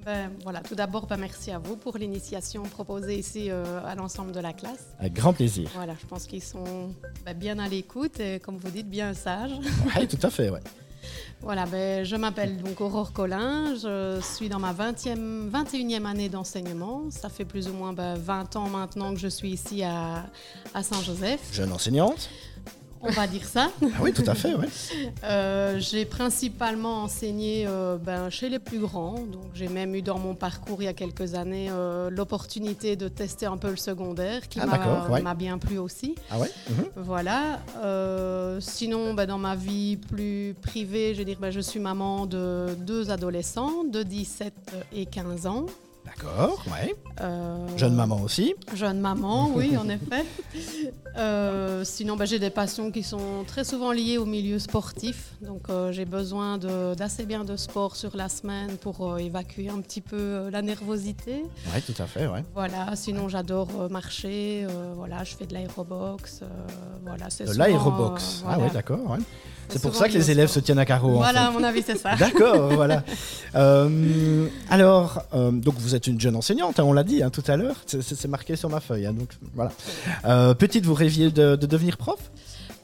Ben, 0.04 0.30
voilà, 0.42 0.60
tout 0.60 0.74
d'abord, 0.74 1.06
ben, 1.06 1.18
merci 1.18 1.50
à 1.50 1.58
vous 1.58 1.76
pour 1.76 1.98
l'initiation 1.98 2.62
proposée 2.62 3.18
ici 3.18 3.50
euh, 3.50 3.84
à 3.84 3.94
l'ensemble 3.94 4.32
de 4.32 4.40
la 4.40 4.52
classe. 4.52 4.86
Avec 4.98 5.12
grand 5.12 5.32
plaisir. 5.32 5.68
Voilà, 5.74 5.94
je 6.00 6.06
pense 6.06 6.26
qu'ils 6.26 6.42
sont 6.42 6.94
ben, 7.26 7.36
bien 7.36 7.58
à 7.58 7.68
l'écoute 7.68 8.18
et, 8.20 8.40
comme 8.40 8.56
vous 8.56 8.70
dites, 8.70 8.88
bien 8.88 9.12
sages. 9.12 9.52
Oui, 9.96 10.08
tout 10.08 10.26
à 10.26 10.30
fait, 10.30 10.48
ouais. 10.48 10.60
Voilà, 11.40 11.66
ben, 11.66 12.04
je 12.04 12.16
m'appelle 12.16 12.56
donc 12.56 12.80
Aurore 12.80 13.12
Collin, 13.12 13.74
je 13.74 14.18
suis 14.22 14.48
dans 14.48 14.58
ma 14.58 14.72
20e, 14.72 15.50
21e 15.50 16.04
année 16.04 16.28
d'enseignement. 16.28 17.10
Ça 17.10 17.28
fait 17.28 17.44
plus 17.44 17.68
ou 17.68 17.72
moins 17.72 17.92
20 17.92 18.56
ans 18.56 18.68
maintenant 18.68 19.12
que 19.12 19.20
je 19.20 19.28
suis 19.28 19.50
ici 19.50 19.82
à, 19.84 20.26
à 20.74 20.82
Saint-Joseph. 20.82 21.40
Jeune 21.52 21.72
enseignante 21.72 22.30
on 23.02 23.10
va 23.10 23.26
dire 23.26 23.44
ça. 23.44 23.70
Ah 23.82 23.86
oui, 24.00 24.12
tout 24.12 24.24
à 24.26 24.34
fait. 24.34 24.54
Euh, 25.24 25.78
j'ai 25.78 26.04
principalement 26.04 27.02
enseigné 27.04 27.64
euh, 27.66 27.96
ben, 27.96 28.30
chez 28.30 28.48
les 28.48 28.58
plus 28.58 28.78
grands. 28.78 29.14
Donc, 29.14 29.50
j'ai 29.54 29.68
même 29.68 29.94
eu 29.94 30.02
dans 30.02 30.18
mon 30.18 30.34
parcours 30.34 30.82
il 30.82 30.86
y 30.86 30.88
a 30.88 30.92
quelques 30.92 31.34
années 31.34 31.68
euh, 31.70 32.10
l'opportunité 32.10 32.96
de 32.96 33.08
tester 33.08 33.46
un 33.46 33.56
peu 33.56 33.70
le 33.70 33.76
secondaire, 33.76 34.48
qui 34.48 34.60
ah, 34.60 35.20
m'a 35.22 35.34
bien 35.34 35.58
plu 35.58 35.78
aussi. 35.78 36.14
Ah 36.30 36.38
ouais 36.38 36.50
mhm. 36.70 36.84
Voilà. 36.96 37.60
sinon, 38.60 39.14
ben, 39.14 39.26
dans 39.26 39.38
ma 39.38 39.56
vie 39.56 39.96
plus 39.96 40.54
privée, 40.60 41.14
je, 41.14 41.22
dire, 41.22 41.38
ben, 41.40 41.50
je 41.50 41.60
suis 41.60 41.80
maman 41.80 42.26
de 42.26 42.74
deux 42.78 43.10
adolescents 43.10 43.84
de 43.84 44.02
17 44.02 44.52
et 44.92 45.06
15 45.06 45.46
ans. 45.46 45.66
D'accord, 46.08 46.64
ouais. 46.72 46.94
jeune 47.76 47.94
maman 47.94 48.22
aussi. 48.22 48.54
Jeune 48.74 49.00
maman, 49.00 49.50
oui, 49.54 49.76
en 49.76 49.88
effet. 49.88 50.24
Euh, 51.16 51.84
sinon, 51.84 52.16
bah, 52.16 52.24
j'ai 52.24 52.38
des 52.38 52.50
passions 52.50 52.90
qui 52.90 53.02
sont 53.02 53.44
très 53.46 53.64
souvent 53.64 53.92
liées 53.92 54.18
au 54.18 54.24
milieu 54.24 54.58
sportif. 54.58 55.32
Donc, 55.42 55.68
euh, 55.68 55.92
j'ai 55.92 56.04
besoin 56.04 56.58
d'assez 56.58 57.26
bien 57.26 57.44
de 57.44 57.56
sport 57.56 57.96
sur 57.96 58.16
la 58.16 58.28
semaine 58.28 58.76
pour 58.76 59.06
euh, 59.12 59.16
évacuer 59.18 59.68
un 59.68 59.80
petit 59.80 60.00
peu 60.00 60.48
la 60.50 60.62
nervosité. 60.62 61.44
Oui, 61.74 61.82
tout 61.82 62.00
à 62.00 62.06
fait. 62.06 62.26
Ouais. 62.26 62.44
Voilà. 62.54 62.94
Sinon, 62.94 63.28
j'adore 63.28 63.90
marcher. 63.90 64.66
voilà, 64.96 65.24
je 65.24 65.34
fais 65.36 65.46
de 65.46 65.54
l'aérobox. 65.54 66.42
voilà, 67.02 67.26
de 67.26 67.58
l'aérobox. 67.58 68.44
ah 68.46 68.58
oui, 68.60 68.68
d'accord. 68.72 69.10
Ouais. 69.10 69.18
C'est 69.68 69.82
pour 69.82 69.94
ça 69.94 70.08
que 70.08 70.14
les 70.14 70.30
élèves 70.30 70.48
se 70.48 70.60
tiennent 70.60 70.78
à 70.78 70.84
carreau. 70.84 71.16
Voilà, 71.16 71.48
à 71.48 71.50
mon 71.50 71.62
avis, 71.62 71.82
c'est 71.84 71.98
ça. 71.98 72.14
D'accord, 72.18 72.72
voilà. 72.72 73.02
alors, 74.70 75.22
donc 75.34 75.75
vous 75.78 75.94
êtes 75.94 76.06
une 76.06 76.20
jeune 76.20 76.37
enseignante, 76.37 76.80
hein, 76.80 76.84
on 76.84 76.92
l'a 76.92 77.04
dit 77.04 77.22
hein, 77.22 77.30
tout 77.30 77.44
à 77.46 77.56
l'heure. 77.56 77.76
C'est 77.87 78.28
marqué 78.28 78.56
sur 78.56 78.70
ma 78.70 78.80
feuille. 78.80 79.06
Hein, 79.06 79.14
donc 79.14 79.30
voilà. 79.54 80.54
petite, 80.54 80.84
vous 80.84 80.94
rêviez 80.94 81.30
de, 81.30 81.56
devenir 81.56 81.96
prof? 81.96 82.18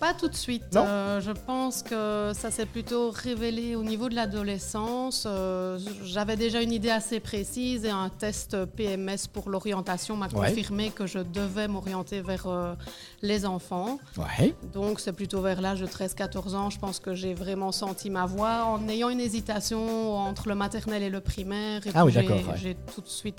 Pas 0.05 0.13
tout 0.13 0.29
de 0.29 0.35
suite. 0.35 0.77
Euh, 0.77 1.23
je 1.23 1.31
pense 1.31 1.83
que 1.83 2.33
ça 2.35 2.51
s'est 2.51 2.67
plutôt 2.67 3.11
révélé 3.11 3.75
au 3.75 3.83
niveau 3.83 4.11
de 4.11 4.15
l'adolescence. 4.15 5.25
Euh, 5.27 5.79
j'avais 6.05 6.37
déjà 6.37 6.61
une 6.61 6.73
idée 6.73 6.91
assez 6.91 7.21
précise 7.21 7.87
et 7.87 7.91
un 7.91 8.11
test 8.11 8.67
PMS 8.67 9.27
pour 9.33 9.49
l'orientation 9.49 10.15
m'a 10.15 10.29
confirmé 10.29 10.91
que 10.91 11.07
je 11.07 11.21
devais 11.21 11.69
m'orienter 11.69 12.21
vers 12.21 12.47
euh, 12.49 12.75
les 13.23 13.47
enfants. 13.47 13.99
Ouais. 14.19 14.55
Donc 14.75 15.01
c'est 15.01 15.15
plutôt 15.15 15.41
vers 15.41 15.63
l'âge 15.63 15.81
de 15.81 15.87
13-14 15.87 16.55
ans, 16.55 16.69
je 16.69 16.79
pense 16.79 17.01
que 17.01 17.15
j'ai 17.15 17.33
vraiment 17.33 17.73
senti 17.73 18.11
ma 18.11 18.27
voix 18.27 18.67
en 18.67 18.87
ayant 18.91 19.09
une 19.09 19.21
hésitation 19.21 20.19
entre 20.19 20.51
le 20.51 20.55
maternel 20.55 21.03
et 21.03 21.09
le 21.09 21.23
primaire. 21.23 21.87
Et 21.87 21.91
ah 21.95 22.05
oui, 22.05 22.13
d'accord. 22.13 22.41
J'ai 22.57 22.77
tout 22.95 23.01
de 23.01 23.09
suite 23.09 23.39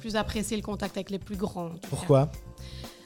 plus 0.00 0.16
apprécié 0.16 0.56
le 0.56 0.62
contact 0.62 0.96
avec 0.96 1.10
les 1.10 1.18
plus 1.18 1.36
grands. 1.36 1.72
Pourquoi? 1.90 2.30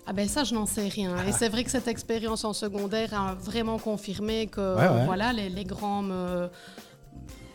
Ah 0.07 0.13
ben 0.13 0.29
ça, 0.29 0.45
je 0.45 0.55
n'en 0.55 0.67
sais 0.67 0.89
rien. 0.89 1.17
Et 1.27 1.33
c'est 1.33 1.49
vrai 1.49 1.65
que 1.65 1.71
cette 1.71 1.89
expérience 1.89 2.45
en 2.45 2.53
secondaire 2.53 3.15
a 3.15 3.35
vraiment 3.35 3.79
confirmé 3.79 4.47
que 4.47 4.75
voilà, 5.07 5.33
les, 5.33 5.65
grands 5.65 6.03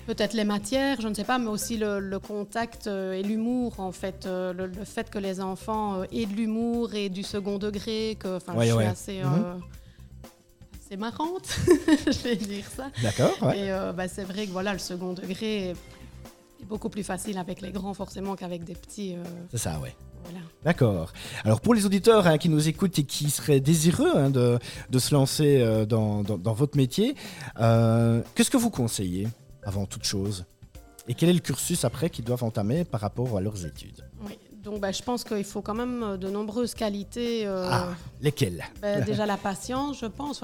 peut-être 0.09 0.33
les 0.33 0.43
matières, 0.43 0.99
je 0.99 1.07
ne 1.07 1.13
sais 1.13 1.23
pas, 1.23 1.37
mais 1.37 1.49
aussi 1.49 1.77
le, 1.77 2.17
contact 2.17 2.87
euh, 2.87 3.13
et 3.13 3.21
l'humour, 3.21 3.79
en 3.79 3.91
fait. 3.91 4.25
Euh, 4.25 4.53
le, 4.53 4.83
fait 4.83 5.09
que 5.11 5.19
les 5.19 5.39
enfants 5.39 6.01
euh, 6.01 6.05
aient 6.11 6.25
de 6.25 6.33
l'humour 6.33 6.95
et 6.95 7.09
du 7.09 7.21
second 7.21 7.59
degré, 7.59 8.17
que 8.19 8.39
je 8.39 8.61
suis 8.61 8.83
assez, 8.83 9.21
mhm. 9.21 9.61
assez 10.83 10.97
marrante, 10.97 11.47
je 12.07 12.23
vais 12.23 12.35
dire 12.35 12.65
ça. 12.75 12.87
D'accord. 13.03 13.53
Et 13.53 13.69
bah, 13.95 14.07
c'est 14.07 14.23
vrai 14.23 14.47
que 14.47 14.51
voilà, 14.51 14.73
le 14.73 14.79
second 14.79 15.13
degré 15.13 15.69
est 15.69 15.75
beaucoup 16.65 16.89
plus 16.89 17.03
facile 17.03 17.37
avec 17.37 17.61
les 17.61 17.71
grands, 17.71 17.93
forcément, 17.93 18.35
qu'avec 18.35 18.63
des 18.63 18.75
petits. 18.75 19.15
C'est 19.51 19.57
ça, 19.57 19.79
ouais. 19.79 19.95
D'accord. 20.63 21.13
Alors 21.45 21.61
pour 21.61 21.73
les 21.73 21.85
auditeurs 21.85 22.27
hein, 22.27 22.37
qui 22.37 22.49
nous 22.49 22.67
écoutent 22.67 22.99
et 22.99 23.03
qui 23.03 23.29
seraient 23.29 23.59
désireux 23.59 24.11
hein, 24.15 24.29
de, 24.29 24.59
se 24.99 25.13
lancer 25.13 25.61
euh, 25.61 25.85
dans, 25.85 26.23
votre 26.53 26.77
métier, 26.77 27.15
euh, 27.59 28.21
qu'est-ce 28.35 28.51
que 28.51 28.57
vous 28.57 28.69
conseillez 28.69 29.27
avant 29.63 29.85
toute 29.85 30.03
chose? 30.03 30.45
Et 31.07 31.13
quel 31.13 31.29
est 31.29 31.33
le 31.33 31.39
cursus 31.39 31.85
après 31.85 32.09
qu'ils 32.09 32.25
doivent 32.25 32.43
entamer 32.43 32.83
par 32.83 33.01
rapport 33.01 33.37
à 33.37 33.41
leurs 33.41 33.65
études? 33.65 34.05
Oui, 34.27 34.37
donc 34.61 34.81
bah, 34.81 34.91
je 34.91 35.01
pense 35.01 35.23
qu'il 35.23 35.45
faut 35.45 35.61
quand 35.61 35.73
même 35.73 36.03
euh, 36.03 36.17
de 36.17 36.29
nombreuses 36.29 36.73
qualités. 36.73 37.47
ah, 37.47 37.87
lesquelles? 38.21 38.65
bah, 38.81 39.01
Déjà 39.01 39.25
la 39.25 39.37
patience, 39.37 39.99
je 39.99 40.05
pense. 40.05 40.43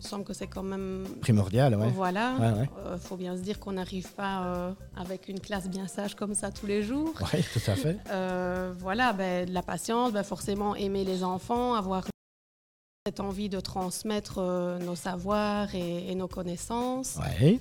Il 0.00 0.04
me 0.04 0.08
semble 0.08 0.24
que 0.24 0.32
c'est 0.32 0.46
quand 0.46 0.62
même 0.62 1.04
primordial. 1.20 1.74
Ouais. 1.74 1.90
Voilà. 1.90 2.34
Il 2.38 2.68
euh, 2.86 2.98
faut 2.98 3.16
bien 3.16 3.36
se 3.36 3.42
dire 3.42 3.58
qu'on 3.58 3.72
n'arrive 3.72 4.12
pas 4.12 4.44
euh, 4.44 4.72
avec 4.96 5.28
une 5.28 5.40
classe 5.40 5.68
bien 5.68 5.88
sage 5.88 6.14
comme 6.14 6.34
ça 6.34 6.52
tous 6.52 6.66
les 6.66 6.84
jours. 6.84 7.12
Oui, 7.34 7.40
tout 7.52 7.70
à 7.70 7.74
fait. 7.74 7.96
Euh, 8.10 8.72
voilà, 8.78 9.12
ben, 9.12 9.44
de 9.48 9.52
la 9.52 9.62
patience, 9.62 10.12
ben, 10.12 10.22
forcément 10.22 10.76
aimer 10.76 11.04
les 11.04 11.24
enfants, 11.24 11.74
avoir 11.74 12.04
cette 13.06 13.18
envie 13.18 13.48
de 13.48 13.58
transmettre 13.58 14.40
nos 14.80 14.94
savoirs 14.94 15.74
et, 15.74 16.14
nos 16.14 16.28
connaissances. 16.28 17.18
Ouais. 17.40 17.58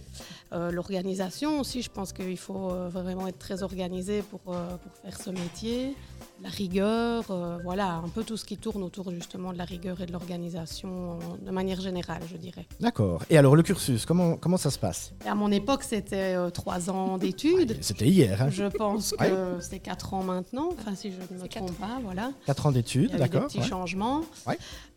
L'organisation 0.52 1.60
aussi, 1.60 1.82
je 1.82 1.90
pense 1.90 2.14
qu'il 2.14 2.38
faut 2.38 2.70
vraiment 2.90 3.28
être 3.28 3.40
très 3.40 3.64
organisé 3.64 4.22
pour, 4.22 4.42
pour 4.42 4.94
faire 5.02 5.20
ce 5.20 5.32
métier 5.32 5.96
la 6.44 6.50
rigueur, 6.50 7.26
euh, 7.30 7.58
voilà, 7.64 7.96
un 7.96 8.10
peu 8.10 8.24
tout 8.24 8.38
ce 8.38 8.46
qui 8.46 8.58
tourne 8.58 8.84
autour 8.84 9.12
justement 9.12 9.52
de 9.54 9.58
la 9.58 9.66
rigueur 9.66 10.00
et 10.02 10.06
de 10.06 10.12
l'organisation 10.12 11.18
de 11.44 11.52
manière 11.52 11.82
générale, 11.82 12.22
je 12.32 12.38
dirais. 12.38 12.68
D'accord. 12.80 13.24
Et 13.30 13.38
alors 13.38 13.56
le 13.56 13.64
cursus, 13.64 14.06
comment, 14.06 14.36
comment 14.36 14.58
ça 14.58 14.70
se 14.70 14.78
passe? 14.78 15.14
À 15.26 15.36
mon 15.36 15.52
époque, 15.52 15.84
c'était 15.84 16.36
euh, 16.36 16.50
trois 16.50 16.90
ans 16.90 17.18
d'études. 17.18 17.78
c'était 17.82 18.08
hier. 18.08 18.42
Hein. 18.42 18.50
Je 18.52 18.66
pense 18.66 19.14
que 19.18 19.58
c'est 19.60 19.80
quatre 19.80 20.14
ans 20.14 20.24
maintenant, 20.24 20.70
enfin 20.80 20.96
si 20.96 21.12
je 21.12 21.34
ne 21.34 21.42
me 21.42 21.48
trompe 21.48 21.78
pas, 21.80 22.00
voilà. 22.04 22.32
Quatre 22.46 22.68
ans 22.68 22.72
d'études, 22.72 23.16
d'accord. 23.16 23.42
Des 23.42 23.48
petits 23.48 23.64
changements. 23.64 24.22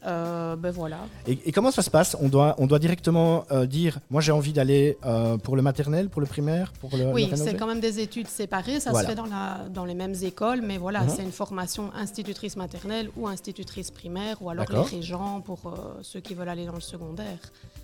Euh, 0.07 0.57
ben 0.57 0.71
voilà. 0.71 0.99
Et, 1.27 1.53
comment 1.53 1.71
ça 1.71 1.83
se 1.83 1.91
passe? 1.91 2.17
On 2.21 2.29
doit, 2.29 2.55
on 2.59 2.67
doit 2.67 2.79
directement 2.79 3.45
dire, 3.67 3.99
moi 4.11 4.21
j'ai 4.21 4.33
envie 4.33 4.53
d'aller 4.53 4.99
pour 5.43 5.57
le 5.57 5.63
maternel, 5.63 6.09
pour 6.09 6.21
le 6.21 6.27
primaire, 6.27 6.73
pour 6.81 6.97
le. 6.97 7.13
Oui, 7.13 7.31
c'est 7.35 7.57
quand 7.57 7.67
même 7.67 7.81
des 7.81 8.01
études 8.01 8.29
séparées, 8.29 8.81
ça 8.81 8.93
se 8.93 9.07
fait 9.07 9.15
dans, 9.15 9.27
la, 9.27 9.69
dans 9.71 9.85
les 9.85 9.95
mêmes 9.95 10.15
écoles, 10.23 10.61
mais 10.63 10.79
voilà, 10.79 11.05
uh-huh. 11.05 11.15
c'est 11.17 11.30
formation 11.33 11.93
institutrice 11.95 12.57
maternelle 12.57 13.11
ou 13.17 13.29
institutrice 13.29 13.91
primaire, 13.91 14.41
ou 14.43 14.51
alors 14.51 14.67
les 14.71 14.97
régents 14.97 15.41
pour 15.41 15.61
euh, 15.67 15.99
ceux 16.03 16.21
qui 16.21 16.35
veulent 16.35 16.49
aller 16.49 16.67
dans 16.67 16.75
le 16.75 16.81
secondaire. 16.81 17.39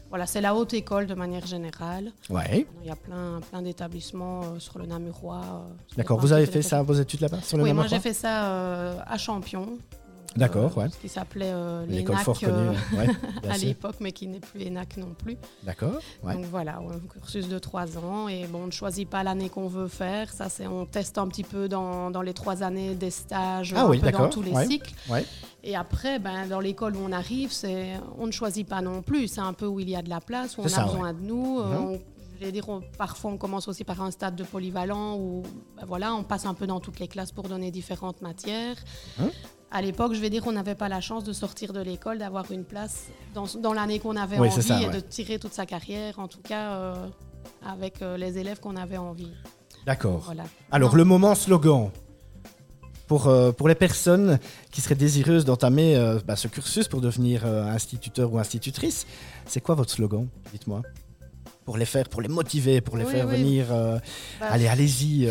Voilà, 0.09 0.27
c'est 0.27 0.41
la 0.41 0.55
haute 0.55 0.73
école 0.75 1.07
de 1.07 1.15
manière 1.15 1.47
générale. 1.47 2.13
Ouais. 2.31 2.67
Il 2.83 2.87
y 2.87 2.91
a 2.91 2.97
plein, 2.97 3.41
plein 3.51 3.63
d'établissements 3.63 4.43
euh, 4.43 4.59
sur 4.59 4.79
le 4.79 4.87
Namurois. 4.87 5.43
Euh, 5.43 5.97
D'accord, 5.97 6.19
vous 6.19 6.33
avez 6.33 6.47
fait 6.47 6.63
ça, 6.63 6.83
vos 6.83 6.95
études 6.95 7.21
là-bas 7.21 7.41
sur 7.43 7.57
le 7.57 7.65
Oui, 7.65 7.73
moi 7.73 7.87
j'ai 7.87 8.01
fait 8.01 8.15
ça 8.15 9.03
à 9.03 9.19
Champion. 9.19 9.79
D'accord, 10.37 10.77
ouais. 10.79 10.89
Ce 10.91 10.97
qui 10.99 11.09
s'appelait 11.09 11.53
euh, 11.53 11.87
l'école 11.87 12.17
fort 12.17 12.39
connue 12.39 12.77
ouais, 12.97 13.09
à 13.51 13.57
l'époque, 13.59 13.97
mais 14.01 14.13
qui 14.13 14.27
n'est 14.27 14.41
plus 14.41 14.67
ENAC 14.67 14.97
non 14.97 15.15
plus. 15.17 15.37
D'accord. 15.63 16.01
Ouais. 16.23 16.35
Donc 16.35 16.45
voilà, 16.47 16.79
un 16.79 16.99
cursus 17.09 17.49
de 17.49 17.59
trois 17.59 17.99
ans. 17.99 18.29
Et 18.29 18.47
bon, 18.47 18.65
on 18.65 18.67
ne 18.67 18.73
choisit 18.73 19.09
pas 19.09 19.23
l'année 19.23 19.49
qu'on 19.49 19.69
veut 19.69 19.89
faire. 19.89 20.33
Ça, 20.33 20.49
c'est 20.49 20.67
on 20.67 20.87
teste 20.87 21.19
un 21.19 21.29
petit 21.29 21.45
peu 21.45 21.69
dans, 21.69 22.11
dans 22.11 22.23
les 22.23 22.35
trois 22.35 22.63
années 22.63 22.95
des 22.95 23.11
stages, 23.11 23.75
ah, 23.77 23.87
oui, 23.87 24.01
dans 24.01 24.29
tous 24.29 24.43
les 24.43 24.55
cycles. 24.67 24.95
Et 25.65 25.75
après, 25.75 26.21
ben, 26.21 26.47
dans 26.47 26.61
l'école 26.61 26.95
où 26.95 27.01
on 27.05 27.11
arrive, 27.11 27.51
c'est, 27.51 27.95
on 28.19 28.27
ne 28.27 28.33
choisit 28.33 28.69
pas 28.69 28.81
non 28.81 29.03
plus. 29.03 29.27
C'est 29.27 29.41
un 29.41 29.53
peu 29.53 29.67
où 29.67 29.81
il 29.81 29.91
y 29.91 29.97
a 29.97 30.03
de 30.03 30.09
la 30.09 30.21
place, 30.21 30.57
où 30.57 30.61
on 30.61 30.73
a 30.73 30.85
besoin 30.85 31.13
de 31.13 31.21
nous. 31.21 31.61
Mm 31.61 31.99
je 32.39 32.45
vais 32.45 32.53
dire, 32.53 32.67
parfois 32.99 33.31
on 33.31 33.39
commence 33.39 33.69
aussi 33.69 33.85
par 33.85 34.03
un 34.03 34.11
stade 34.11 34.37
de 34.37 34.45
polyvalent 34.45 35.17
où 35.17 35.43
ben 35.77 35.87
voilà, 35.87 36.15
on 36.15 36.23
passe 36.23 36.47
un 36.47 36.55
peu 36.55 36.67
dans 36.67 36.81
toutes 36.81 37.01
les 37.01 37.09
classes 37.09 37.33
pour 37.33 37.49
donner 37.49 37.71
différentes 37.71 38.21
matières. 38.21 38.77
Hein 39.21 39.31
à 39.71 39.83
l'époque, 39.83 40.15
je 40.15 40.21
vais 40.21 40.31
dire 40.31 40.43
qu'on 40.43 40.53
n'avait 40.53 40.75
pas 40.75 40.89
la 40.89 41.01
chance 41.01 41.25
de 41.25 41.33
sortir 41.33 41.73
de 41.73 41.81
l'école, 41.81 42.19
d'avoir 42.19 42.51
une 42.53 42.65
place 42.65 43.07
dans, 43.35 43.47
dans 43.61 43.73
l'année 43.73 43.99
qu'on 43.99 44.17
avait 44.17 44.39
envie 44.39 44.85
et 44.85 44.89
de 44.89 45.01
tirer 45.01 45.39
toute 45.39 45.53
sa 45.53 45.67
carrière, 45.67 46.19
en 46.19 46.29
tout 46.29 46.41
cas 46.41 46.73
euh, 46.73 47.07
avec 47.67 48.01
euh, 48.01 48.17
les 48.17 48.39
élèves 48.39 48.61
qu'on 48.61 48.77
avait 48.77 48.97
envie. 48.97 49.33
D'accord. 49.85 50.33
Alors, 50.71 50.97
le 50.97 51.05
moment 51.05 51.35
slogan. 51.35 51.91
Pour, 53.07 53.29
euh, 53.29 53.53
pour 53.53 53.69
les 53.69 53.77
personnes 53.77 54.41
qui 54.73 54.81
seraient 54.81 54.97
désireuses 54.97 55.45
d'entamer 55.45 55.97
bah, 56.27 56.35
ce 56.35 56.49
cursus 56.49 56.89
pour 56.89 57.01
devenir 57.01 57.47
instituteur 57.47 58.33
ou 58.33 58.39
institutrice, 58.41 59.07
c'est 59.47 59.61
quoi 59.61 59.77
votre 59.77 59.93
slogan 59.93 60.27
Dites-moi? 60.53 60.83
Pour 61.65 61.77
les 61.77 61.85
faire, 61.85 62.09
pour 62.09 62.21
les 62.21 62.27
motiver, 62.29 62.81
pour 62.81 62.97
les 62.97 63.05
faire 63.05 63.29
venir. 63.29 63.67
Bah, 63.69 64.01
allez, 64.51 64.67
allez-y. 64.67 65.31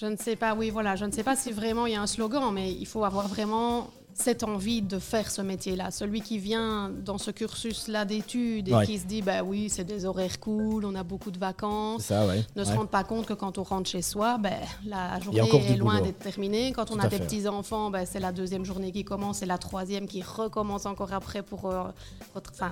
Je 0.00 0.06
ne 0.06 0.16
sais 0.16 0.34
pas, 0.34 0.54
oui, 0.54 0.70
voilà, 0.70 0.96
je 0.96 1.04
ne 1.04 1.10
sais 1.10 1.22
pas 1.22 1.36
si 1.36 1.52
vraiment 1.52 1.84
il 1.84 1.92
y 1.92 1.96
a 1.96 2.00
un 2.00 2.06
slogan, 2.06 2.50
mais 2.54 2.72
il 2.72 2.86
faut 2.86 3.04
avoir 3.04 3.28
vraiment 3.28 3.90
cette 4.14 4.44
envie 4.44 4.80
de 4.80 4.98
faire 4.98 5.30
ce 5.30 5.42
métier-là. 5.42 5.90
Celui 5.90 6.22
qui 6.22 6.38
vient 6.38 6.90
dans 7.04 7.18
ce 7.18 7.30
cursus-là 7.30 8.06
d'études 8.06 8.68
et 8.68 8.86
qui 8.86 8.98
se 8.98 9.04
dit, 9.04 9.20
bah 9.20 9.42
oui, 9.42 9.68
c'est 9.68 9.84
des 9.84 10.06
horaires 10.06 10.40
cool, 10.40 10.86
on 10.86 10.94
a 10.94 11.02
beaucoup 11.02 11.30
de 11.30 11.38
vacances, 11.38 12.10
ne 12.56 12.64
se 12.64 12.72
rend 12.72 12.86
pas 12.86 13.04
compte 13.04 13.26
que 13.26 13.34
quand 13.34 13.58
on 13.58 13.62
rentre 13.62 13.90
chez 13.90 14.00
soi, 14.00 14.38
ben, 14.38 14.54
la 14.86 15.20
journée 15.20 15.40
est 15.68 15.76
loin 15.76 16.00
d'être 16.00 16.18
terminée. 16.18 16.72
Quand 16.72 16.90
on 16.90 16.98
a 16.98 17.06
des 17.06 17.18
petits-enfants, 17.18 17.90
ben, 17.90 18.06
c'est 18.06 18.20
la 18.20 18.32
deuxième 18.32 18.64
journée 18.64 18.92
qui 18.92 19.04
commence 19.04 19.42
et 19.42 19.46
la 19.46 19.58
troisième 19.58 20.06
qui 20.06 20.22
recommence 20.22 20.86
encore 20.86 21.12
après 21.12 21.42
pour 21.42 21.66
euh, 21.66 21.84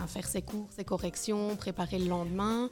faire 0.07 0.27
ses 0.27 0.41
cours, 0.41 0.69
ses 0.75 0.85
corrections, 0.85 1.57
préparer 1.57 1.99
le 1.99 2.09
lendemain 2.09 2.71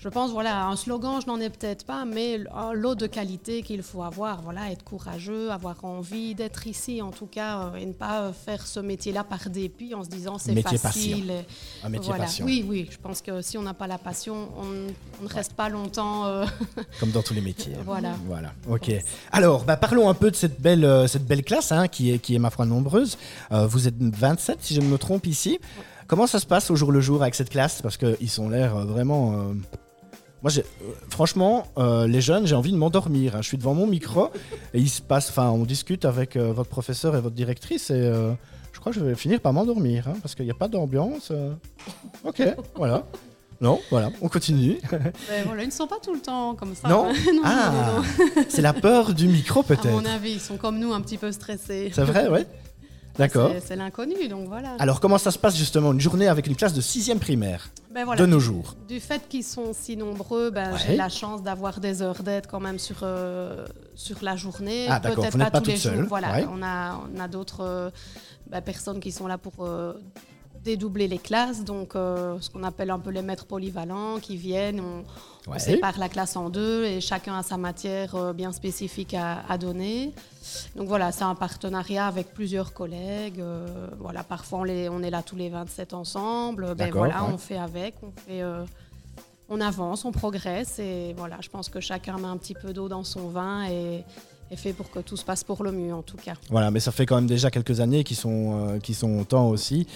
je 0.00 0.08
pense, 0.08 0.30
voilà, 0.30 0.64
un 0.64 0.76
slogan, 0.76 1.20
je 1.20 1.26
n'en 1.26 1.38
ai 1.40 1.50
peut-être 1.50 1.84
pas, 1.84 2.06
mais 2.06 2.38
lot 2.72 2.94
de 2.94 3.06
qualité 3.06 3.62
qu'il 3.62 3.82
faut 3.82 4.02
avoir, 4.02 4.40
voilà, 4.40 4.70
être 4.70 4.82
courageux, 4.82 5.50
avoir 5.50 5.84
envie 5.84 6.34
d'être 6.34 6.66
ici, 6.66 7.02
en 7.02 7.10
tout 7.10 7.26
cas, 7.26 7.64
euh, 7.64 7.76
et 7.76 7.84
ne 7.84 7.92
pas 7.92 8.22
euh, 8.22 8.32
faire 8.32 8.66
ce 8.66 8.80
métier-là 8.80 9.24
par 9.24 9.50
dépit 9.50 9.94
en 9.94 10.02
se 10.02 10.08
disant 10.08 10.38
c'est 10.38 10.58
facile. 10.62 11.44
Un 11.84 11.90
métier 11.90 12.14
passion. 12.14 12.46
Oui, 12.46 12.64
oui, 12.66 12.88
je 12.90 12.96
pense 12.96 13.20
que 13.20 13.42
si 13.42 13.58
on 13.58 13.62
n'a 13.62 13.74
pas 13.74 13.86
la 13.86 13.98
passion, 13.98 14.48
on, 14.56 15.22
ne 15.22 15.28
reste 15.28 15.52
pas 15.52 15.68
longtemps. 15.68 16.24
Euh, 16.24 16.46
Comme 17.00 17.10
dans 17.10 17.22
tous 17.22 17.34
les 17.34 17.42
métiers. 17.42 17.74
voilà. 17.84 18.14
Voilà, 18.26 18.52
ok. 18.70 18.90
Alors, 19.32 19.64
bah, 19.64 19.76
parlons 19.76 20.08
un 20.08 20.14
peu 20.14 20.30
de 20.30 20.36
cette 20.36 20.62
belle, 20.62 21.08
cette 21.08 21.26
belle 21.26 21.44
classe, 21.44 21.72
hein, 21.72 21.88
qui, 21.88 22.10
est, 22.10 22.18
qui 22.18 22.34
est, 22.34 22.38
ma 22.38 22.48
foi, 22.48 22.64
nombreuse. 22.64 23.18
vous 23.50 23.86
êtes 23.86 24.00
27, 24.00 24.58
si 24.62 24.74
je 24.74 24.80
ne 24.80 24.86
me 24.86 24.96
trompe 24.96 25.26
ici. 25.26 25.58
Comment 26.06 26.26
ça 26.26 26.40
se 26.40 26.46
passe 26.46 26.70
au 26.70 26.76
jour 26.76 26.90
le 26.90 27.00
jour 27.00 27.20
avec 27.20 27.34
cette 27.34 27.50
classe? 27.50 27.82
Parce 27.82 27.98
qu'ils 27.98 28.30
sont 28.30 28.48
l'air 28.48 28.74
vraiment 28.86 29.52
moi, 30.42 30.50
euh, 30.56 30.62
franchement, 31.08 31.66
euh, 31.78 32.06
les 32.06 32.20
jeunes, 32.20 32.46
j'ai 32.46 32.54
envie 32.54 32.72
de 32.72 32.76
m'endormir. 32.76 33.36
Hein. 33.36 33.42
Je 33.42 33.48
suis 33.48 33.58
devant 33.58 33.74
mon 33.74 33.86
micro 33.86 34.30
et 34.72 34.78
il 34.78 34.88
se 34.88 35.02
passe, 35.02 35.28
enfin, 35.30 35.50
on 35.50 35.64
discute 35.64 36.04
avec 36.04 36.36
euh, 36.36 36.52
votre 36.52 36.70
professeur 36.70 37.14
et 37.16 37.20
votre 37.20 37.34
directrice 37.34 37.90
et 37.90 38.12
je 38.72 38.78
crois 38.80 38.92
que 38.92 38.98
je 38.98 39.04
vais 39.04 39.14
finir 39.14 39.40
par 39.40 39.52
m'endormir, 39.52 40.08
hein, 40.08 40.14
parce 40.22 40.34
qu'il 40.34 40.46
n'y 40.46 40.50
a 40.50 40.54
pas 40.54 40.68
d'ambiance. 40.68 41.32
Ok, 42.24 42.42
voilà. 42.76 43.04
Non, 43.60 43.78
voilà, 43.90 44.10
on 44.22 44.28
continue. 44.28 44.78
Ben 44.90 45.44
voilà, 45.44 45.64
ils 45.64 45.66
ne 45.66 45.72
sont 45.72 45.86
pas 45.86 45.98
tout 46.02 46.14
le 46.14 46.20
temps 46.20 46.54
comme 46.54 46.74
ça. 46.74 46.88
Non, 46.88 47.12
ah, 47.44 48.00
c'est 48.48 48.62
la 48.62 48.72
peur 48.72 49.12
du 49.12 49.28
micro 49.28 49.62
peut-être. 49.62 49.86
À 49.88 49.90
mon 49.90 50.06
avis, 50.06 50.32
ils 50.32 50.40
sont 50.40 50.56
comme 50.56 50.78
nous, 50.78 50.94
un 50.94 51.00
petit 51.02 51.18
peu 51.18 51.30
stressés. 51.30 51.90
C'est 51.92 52.04
vrai, 52.04 52.28
ouais. 52.28 52.46
D'accord. 53.20 53.52
C'est 53.62 53.76
l'inconnu, 53.76 54.28
donc 54.28 54.48
voilà. 54.48 54.76
Alors, 54.78 54.98
comment 54.98 55.18
ça 55.18 55.30
se 55.30 55.38
passe 55.38 55.54
justement 55.56 55.92
une 55.92 56.00
journée 56.00 56.26
avec 56.26 56.46
une 56.46 56.56
classe 56.56 56.72
de 56.72 56.80
6 56.80 57.14
primaire 57.20 57.68
ben 57.90 58.06
de 58.14 58.24
nos 58.24 58.40
jours? 58.40 58.76
Du 58.88 58.98
fait 58.98 59.28
qu'ils 59.28 59.44
sont 59.44 59.72
si 59.74 59.96
nombreux, 59.96 60.50
ben, 60.50 60.74
j'ai 60.78 60.96
la 60.96 61.10
chance 61.10 61.42
d'avoir 61.42 61.80
des 61.80 62.00
heures 62.00 62.22
d'aide 62.22 62.46
quand 62.46 62.60
même 62.60 62.78
sur, 62.78 63.00
euh, 63.02 63.66
sur 63.94 64.16
la 64.22 64.36
journée. 64.36 64.86
Ah, 64.88 65.00
Peut-être 65.00 65.36
pas, 65.36 65.50
pas, 65.50 65.60
tous 65.60 65.70
les 65.70 65.76
jours. 65.76 65.92
Voilà, 66.08 66.48
on 66.50 66.62
a, 66.62 66.98
on 67.14 67.20
a 67.20 67.28
d'autres 67.28 67.60
euh, 67.62 67.90
ben, 68.48 68.62
personnes 68.62 69.00
qui 69.00 69.12
sont 69.12 69.26
là 69.26 69.36
pour 69.36 69.52
euh, 69.60 69.92
dédoubler 70.64 71.08
les 71.08 71.18
classes, 71.18 71.64
donc 71.64 71.96
euh, 71.96 72.38
ce 72.40 72.50
qu'on 72.50 72.62
appelle 72.62 72.90
un 72.90 72.98
peu 72.98 73.10
les 73.10 73.22
maîtres 73.22 73.46
polyvalents 73.46 74.18
qui 74.20 74.36
viennent, 74.36 74.80
on, 74.80 75.58
sépare 75.58 75.98
la 75.98 76.08
classe 76.08 76.36
en 76.36 76.50
deux 76.50 76.84
et 76.84 77.00
chacun 77.00 77.38
a 77.38 77.42
sa 77.42 77.56
matière 77.56 78.14
euh, 78.14 78.32
bien 78.32 78.52
spécifique 78.52 79.14
à, 79.14 79.56
donner. 79.58 80.12
Donc 80.76 80.86
voilà, 80.88 81.12
c'est 81.12 81.24
un 81.24 81.34
partenariat 81.34 82.06
avec 82.06 82.34
plusieurs 82.34 82.72
collègues. 82.72 83.40
Euh, 83.40 83.88
voilà, 83.98 84.22
parfois 84.22 84.60
on, 84.60 84.62
on, 84.62 85.02
est 85.02 85.10
là 85.10 85.22
tous 85.22 85.36
les 85.36 85.48
27 85.48 85.94
ensemble. 85.94 86.74
Ben 86.74 86.90
voilà, 86.90 87.24
on 87.24 87.38
fait 87.38 87.58
avec, 87.58 87.94
on 88.02 88.12
fait 88.12 88.42
on 89.48 89.60
avance, 89.60 90.04
on 90.04 90.12
progresse 90.12 90.78
et 90.78 91.12
voilà, 91.16 91.38
je 91.40 91.48
pense 91.48 91.68
que 91.68 91.80
chacun 91.80 92.18
met 92.18 92.28
un 92.28 92.36
petit 92.36 92.54
peu 92.54 92.72
d'eau 92.72 92.88
dans 92.88 93.02
son 93.02 93.28
vin 93.28 93.64
et, 93.68 94.04
est 94.50 94.56
fait 94.56 94.72
pour 94.72 94.90
que 94.90 94.98
tout 94.98 95.16
se 95.16 95.24
passe 95.24 95.44
pour 95.44 95.62
le 95.62 95.72
mieux 95.72 95.94
en 95.94 96.02
tout 96.02 96.16
cas. 96.16 96.34
Voilà, 96.50 96.70
mais 96.70 96.80
ça 96.80 96.92
fait 96.92 97.06
quand 97.06 97.16
même 97.16 97.26
déjà 97.26 97.50
quelques 97.50 97.80
années 97.80 98.04
qu'ils 98.04 98.16
sont, 98.16 98.68
euh, 98.74 98.92
sont 98.92 99.24
temps 99.24 99.48
aussi. 99.48 99.86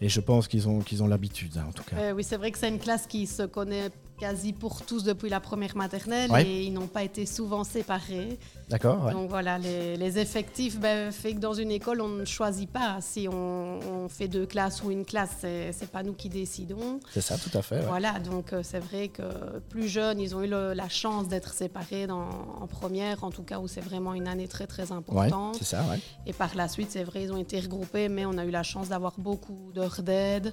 Et 0.00 0.08
je 0.08 0.20
pense 0.20 0.48
qu'ils 0.48 0.68
ont, 0.68 0.80
qu'ils 0.80 1.02
ont 1.02 1.06
l'habitude 1.06 1.56
hein, 1.56 1.66
en 1.68 1.72
tout 1.72 1.84
cas. 1.84 1.96
Euh, 1.96 2.12
oui, 2.12 2.24
c'est 2.24 2.36
vrai 2.36 2.50
que 2.50 2.58
c'est 2.58 2.68
une 2.68 2.78
classe 2.78 3.06
qui 3.06 3.26
se 3.26 3.42
connaît 3.44 3.90
quasi 4.22 4.52
pour 4.52 4.82
tous 4.82 5.02
depuis 5.02 5.28
la 5.28 5.40
première 5.40 5.76
maternelle 5.76 6.30
et 6.46 6.62
ils 6.62 6.72
n'ont 6.72 6.86
pas 6.86 7.02
été 7.02 7.26
souvent 7.26 7.64
séparés. 7.64 8.38
D'accord. 8.68 9.10
Donc 9.10 9.28
voilà, 9.28 9.58
les, 9.58 10.18
effectifs 10.18 10.78
ben, 10.78 11.10
fait 11.10 11.34
que 11.34 11.40
dans 11.40 11.54
une 11.54 11.72
école, 11.72 12.00
on 12.00 12.08
ne 12.08 12.24
choisit 12.24 12.70
pas 12.70 12.98
si 13.00 13.26
on, 13.28 14.08
fait 14.08 14.28
deux 14.28 14.46
classes 14.46 14.82
ou 14.84 14.92
une 14.92 15.04
classe. 15.04 15.38
C'est 15.40 15.90
pas 15.90 16.04
nous 16.04 16.12
qui 16.12 16.28
décidons. 16.28 17.00
C'est 17.12 17.20
ça, 17.20 17.36
tout 17.36 17.56
à 17.56 17.62
fait. 17.62 17.80
Voilà, 17.80 18.20
donc 18.20 18.52
euh, 18.52 18.60
c'est 18.62 18.78
vrai 18.78 19.08
que 19.08 19.22
plus 19.70 19.88
jeunes, 19.88 20.20
ils 20.20 20.36
ont 20.36 20.42
eu 20.42 20.48
la 20.48 20.88
chance 20.88 21.26
d'être 21.26 21.52
séparés 21.52 22.06
dans, 22.06 22.28
en 22.60 22.66
première, 22.66 23.24
en 23.24 23.30
tout 23.30 23.42
cas 23.42 23.58
où 23.58 23.66
c'est 23.66 23.80
vraiment 23.80 24.01
une 24.14 24.28
année 24.28 24.48
très 24.48 24.66
très 24.66 24.92
importante. 24.92 25.56
c'est 25.56 25.64
ça, 25.64 25.82
ouais. 25.84 26.00
Et 26.26 26.32
par 26.32 26.54
la 26.54 26.68
suite, 26.68 26.90
c'est 26.90 27.04
vrai, 27.04 27.22
ils 27.22 27.32
ont 27.32 27.38
été 27.38 27.60
regroupés, 27.60 28.08
mais 28.08 28.26
on 28.26 28.36
a 28.38 28.44
eu 28.44 28.50
la 28.50 28.62
chance 28.62 28.88
d'avoir 28.88 29.14
beaucoup 29.18 29.70
d'heures 29.72 30.02
d'aide. 30.02 30.52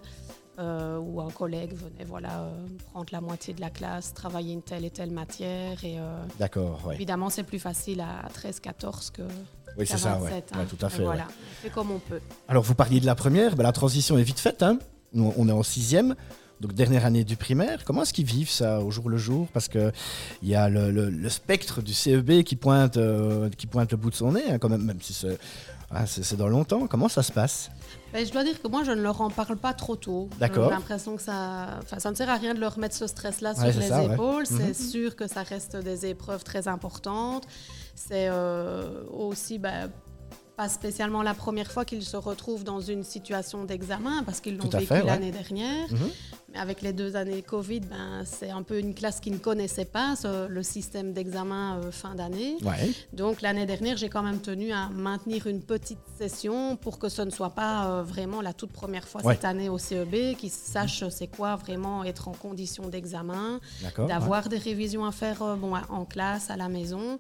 Euh, 0.59 0.97
où 0.97 1.21
un 1.21 1.29
collègue 1.29 1.73
venait 1.73 2.03
voilà, 2.03 2.41
euh, 2.41 2.67
prendre 2.91 3.07
la 3.13 3.21
moitié 3.21 3.53
de 3.53 3.61
la 3.61 3.69
classe, 3.69 4.13
travailler 4.13 4.51
une 4.51 4.61
telle 4.61 4.83
et 4.83 4.89
telle 4.89 5.11
matière. 5.11 5.81
Et, 5.85 5.97
euh, 5.97 6.21
D'accord, 6.37 6.91
Évidemment, 6.93 7.29
c'est 7.29 7.43
plus 7.43 7.59
facile 7.59 8.01
à 8.01 8.27
13-14 8.27 9.11
que. 9.11 9.21
Oui, 9.77 9.87
c'est 9.87 9.97
ça, 9.97 10.19
ouais. 10.19 10.43
Hein. 10.51 10.65
tout 10.69 10.85
à 10.85 10.89
fait. 10.89 11.03
Voilà, 11.03 11.27
on 11.29 11.63
fait 11.63 11.69
comme 11.69 11.91
on 11.91 11.99
peut. 11.99 12.19
Alors, 12.49 12.61
vous 12.61 12.75
parliez 12.75 12.99
de 12.99 13.05
la 13.05 13.15
première, 13.15 13.55
ben, 13.55 13.63
la 13.63 13.71
transition 13.71 14.17
est 14.17 14.23
vite 14.23 14.41
faite. 14.41 14.61
Hein. 14.61 14.79
Nous, 15.13 15.33
on 15.37 15.47
est 15.47 15.53
en 15.53 15.63
sixième. 15.63 16.13
Donc 16.59 16.73
dernière 16.73 17.05
année 17.05 17.23
du 17.23 17.37
primaire, 17.37 17.85
comment 17.85 18.03
est-ce 18.03 18.13
qu'ils 18.13 18.25
vivent 18.25 18.49
ça 18.49 18.81
au 18.81 18.91
jour 18.91 19.09
le 19.09 19.17
jour? 19.17 19.47
Parce 19.53 19.67
qu'il 19.67 19.91
y 20.43 20.55
a 20.55 20.69
le, 20.69 21.29
spectre 21.29 21.81
du 21.81 21.93
CEB 21.93 22.43
qui 22.43 22.55
pointe, 22.55 22.99
qui 23.57 23.67
pointe 23.67 23.91
le 23.91 23.97
bout 23.97 24.09
de 24.09 24.15
son 24.15 24.33
nez, 24.33 24.43
hein, 24.49 24.57
quand 24.59 24.69
même, 24.69 24.83
même 24.83 25.01
si 25.01 25.13
ah, 25.91 26.05
c'est 26.05 26.35
dans 26.35 26.47
longtemps. 26.47 26.85
Comment 26.87 27.09
ça 27.09 27.23
se 27.23 27.31
passe? 27.31 27.71
Ben, 28.13 28.25
je 28.25 28.31
dois 28.31 28.43
dire 28.43 28.61
que 28.61 28.67
moi, 28.67 28.83
je 28.83 28.91
ne 28.91 29.01
leur 29.01 29.21
en 29.21 29.29
parle 29.29 29.57
pas 29.57 29.73
trop 29.73 29.95
tôt. 29.95 30.29
D'accord. 30.39 30.65
J'ai 30.65 30.75
l'impression 30.75 31.15
que 31.15 31.21
ça, 31.21 31.79
ça 31.97 32.11
ne 32.11 32.15
sert 32.15 32.29
à 32.29 32.35
rien 32.35 32.53
de 32.53 32.59
leur 32.59 32.77
mettre 32.77 32.95
ce 32.95 33.07
stress-là 33.07 33.55
sur 33.55 33.65
les 33.65 34.13
épaules. 34.13 34.45
C'est 34.45 34.67
mhm. 34.67 34.73
sûr 34.73 35.15
que 35.15 35.27
ça 35.27 35.41
reste 35.41 35.75
des 35.77 36.05
épreuves 36.05 36.43
très 36.43 36.67
importantes. 36.67 37.47
C'est 37.95 38.27
euh, 38.29 39.03
aussi 39.11 39.57
ben, 39.57 39.89
pas 40.55 40.69
spécialement 40.69 41.23
la 41.23 41.33
première 41.33 41.71
fois 41.71 41.85
qu'ils 41.85 42.03
se 42.03 42.17
retrouvent 42.17 42.63
dans 42.63 42.81
une 42.81 43.03
situation 43.03 43.63
d'examen 43.63 44.23
parce 44.23 44.41
qu'ils 44.41 44.57
l'ont 44.57 44.69
vécu 44.69 44.93
l'année 44.93 45.31
dernière. 45.31 45.91
Mhm. 45.91 46.09
Avec 46.55 46.81
les 46.81 46.93
deux 46.93 47.15
années 47.15 47.41
Covid, 47.41 47.81
ben, 47.81 48.23
c'est 48.25 48.49
un 48.49 48.63
peu 48.63 48.79
une 48.79 48.95
classe 48.95 49.19
qui 49.19 49.29
ne 49.31 49.37
connaissait 49.37 49.85
pas 49.85 50.15
le 50.49 50.63
système 50.63 51.13
d'examen 51.13 51.77
euh, 51.77 51.91
fin 51.91 52.15
d'année. 52.15 52.57
Donc 53.13 53.41
l'année 53.41 53.65
dernière, 53.65 53.97
j'ai 53.97 54.09
quand 54.09 54.23
même 54.23 54.39
tenu 54.39 54.71
à 54.71 54.89
maintenir 54.89 55.47
une 55.47 55.61
petite 55.61 55.99
session 56.17 56.75
pour 56.75 56.97
que 56.97 57.07
ce 57.09 57.21
ne 57.21 57.29
soit 57.29 57.51
pas 57.51 57.85
euh, 57.85 58.03
vraiment 58.03 58.41
la 58.41 58.53
toute 58.53 58.71
première 58.71 59.07
fois 59.07 59.21
cette 59.23 59.45
année 59.45 59.69
au 59.69 59.77
CEB, 59.77 60.35
qu'ils 60.37 60.49
sachent 60.49 61.07
c'est 61.09 61.27
quoi 61.27 61.55
vraiment 61.55 62.03
être 62.03 62.27
en 62.27 62.33
condition 62.33 62.87
d'examen, 62.87 63.59
d'avoir 64.07 64.49
des 64.49 64.57
révisions 64.57 65.05
à 65.05 65.11
faire 65.11 65.41
euh, 65.43 65.55
bon, 65.55 65.73
en 65.89 66.05
classe, 66.05 66.49
à 66.49 66.57
la 66.57 66.67
maison. 66.67 67.19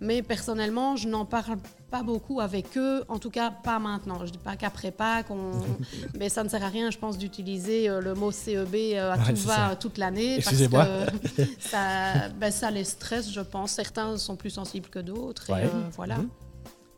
Mais 0.00 0.22
personnellement, 0.22 0.96
je 0.96 1.08
n'en 1.08 1.26
parle 1.26 1.58
pas 1.90 2.02
beaucoup 2.02 2.40
avec 2.40 2.78
eux, 2.78 3.04
en 3.08 3.18
tout 3.18 3.30
cas 3.30 3.50
pas 3.50 3.78
maintenant. 3.78 4.24
Je 4.24 4.30
dis 4.30 4.38
pas 4.38 4.56
qu'après 4.56 4.90
Pâques, 4.90 5.26
mais 6.18 6.28
ça 6.28 6.44
ne 6.44 6.48
sert 6.48 6.62
à 6.64 6.68
rien, 6.68 6.90
je 6.90 6.98
pense, 6.98 7.18
d'utiliser 7.18 7.88
le 7.88 8.14
mot 8.14 8.30
CEB 8.30 8.69
euh, 8.74 9.12
à 9.12 9.18
tout 9.18 9.36
va 9.46 9.76
toute 9.76 9.98
l'année 9.98 10.40
ça, 11.60 12.28
ben, 12.38 12.50
ça 12.50 12.70
les 12.70 12.84
stresse, 12.84 13.32
je 13.32 13.40
pense. 13.40 13.72
Certains 13.72 14.16
sont 14.18 14.36
plus 14.36 14.50
sensibles 14.50 14.88
que 14.88 14.98
d'autres. 14.98 15.46
Euh, 15.50 15.66
voilà. 15.96 16.18
Mhm. 16.18 16.28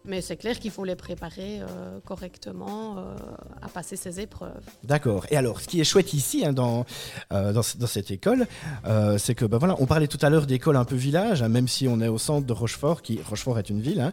Mais 0.05 0.21
c'est 0.21 0.37
clair 0.37 0.59
qu'il 0.59 0.73
faut 0.73 0.83
les 0.83 0.97
préparer 0.97 1.61
euh, 1.61 2.01
correctement 2.05 2.97
à 3.63 3.69
passer 3.69 3.95
ces 3.95 4.19
épreuves. 4.19 4.65
D'accord. 4.83 5.27
Et 5.31 5.37
alors, 5.37 5.61
ce 5.61 5.69
qui 5.69 5.81
est 5.81 5.85
chouette 5.85 6.13
ici, 6.13 6.45
hein, 6.45 6.53
dans, 6.53 6.85
dans, 7.31 7.63
cette 7.63 8.11
école, 8.11 8.49
c'est 9.19 9.37
que, 9.37 9.45
ben 9.45 9.59
voilà, 9.59 9.77
on 9.79 9.87
parlait 9.87 10.09
tout 10.09 10.19
à 10.21 10.29
l'heure 10.29 10.47
d'école 10.47 10.77
un 10.77 10.85
peu 10.85 10.97
village, 10.97 11.41
hein, 11.41 11.49
même 11.49 11.69
si 11.69 11.87
on 11.87 12.01
est 12.01 12.09
au 12.09 12.19
centre 12.19 12.45
de 12.45 12.53
Rochefort, 12.53 13.01
qui 13.01 13.21
Rochefort 13.23 13.61
est 13.61 13.71
une 13.71 13.81
ville. 13.81 14.11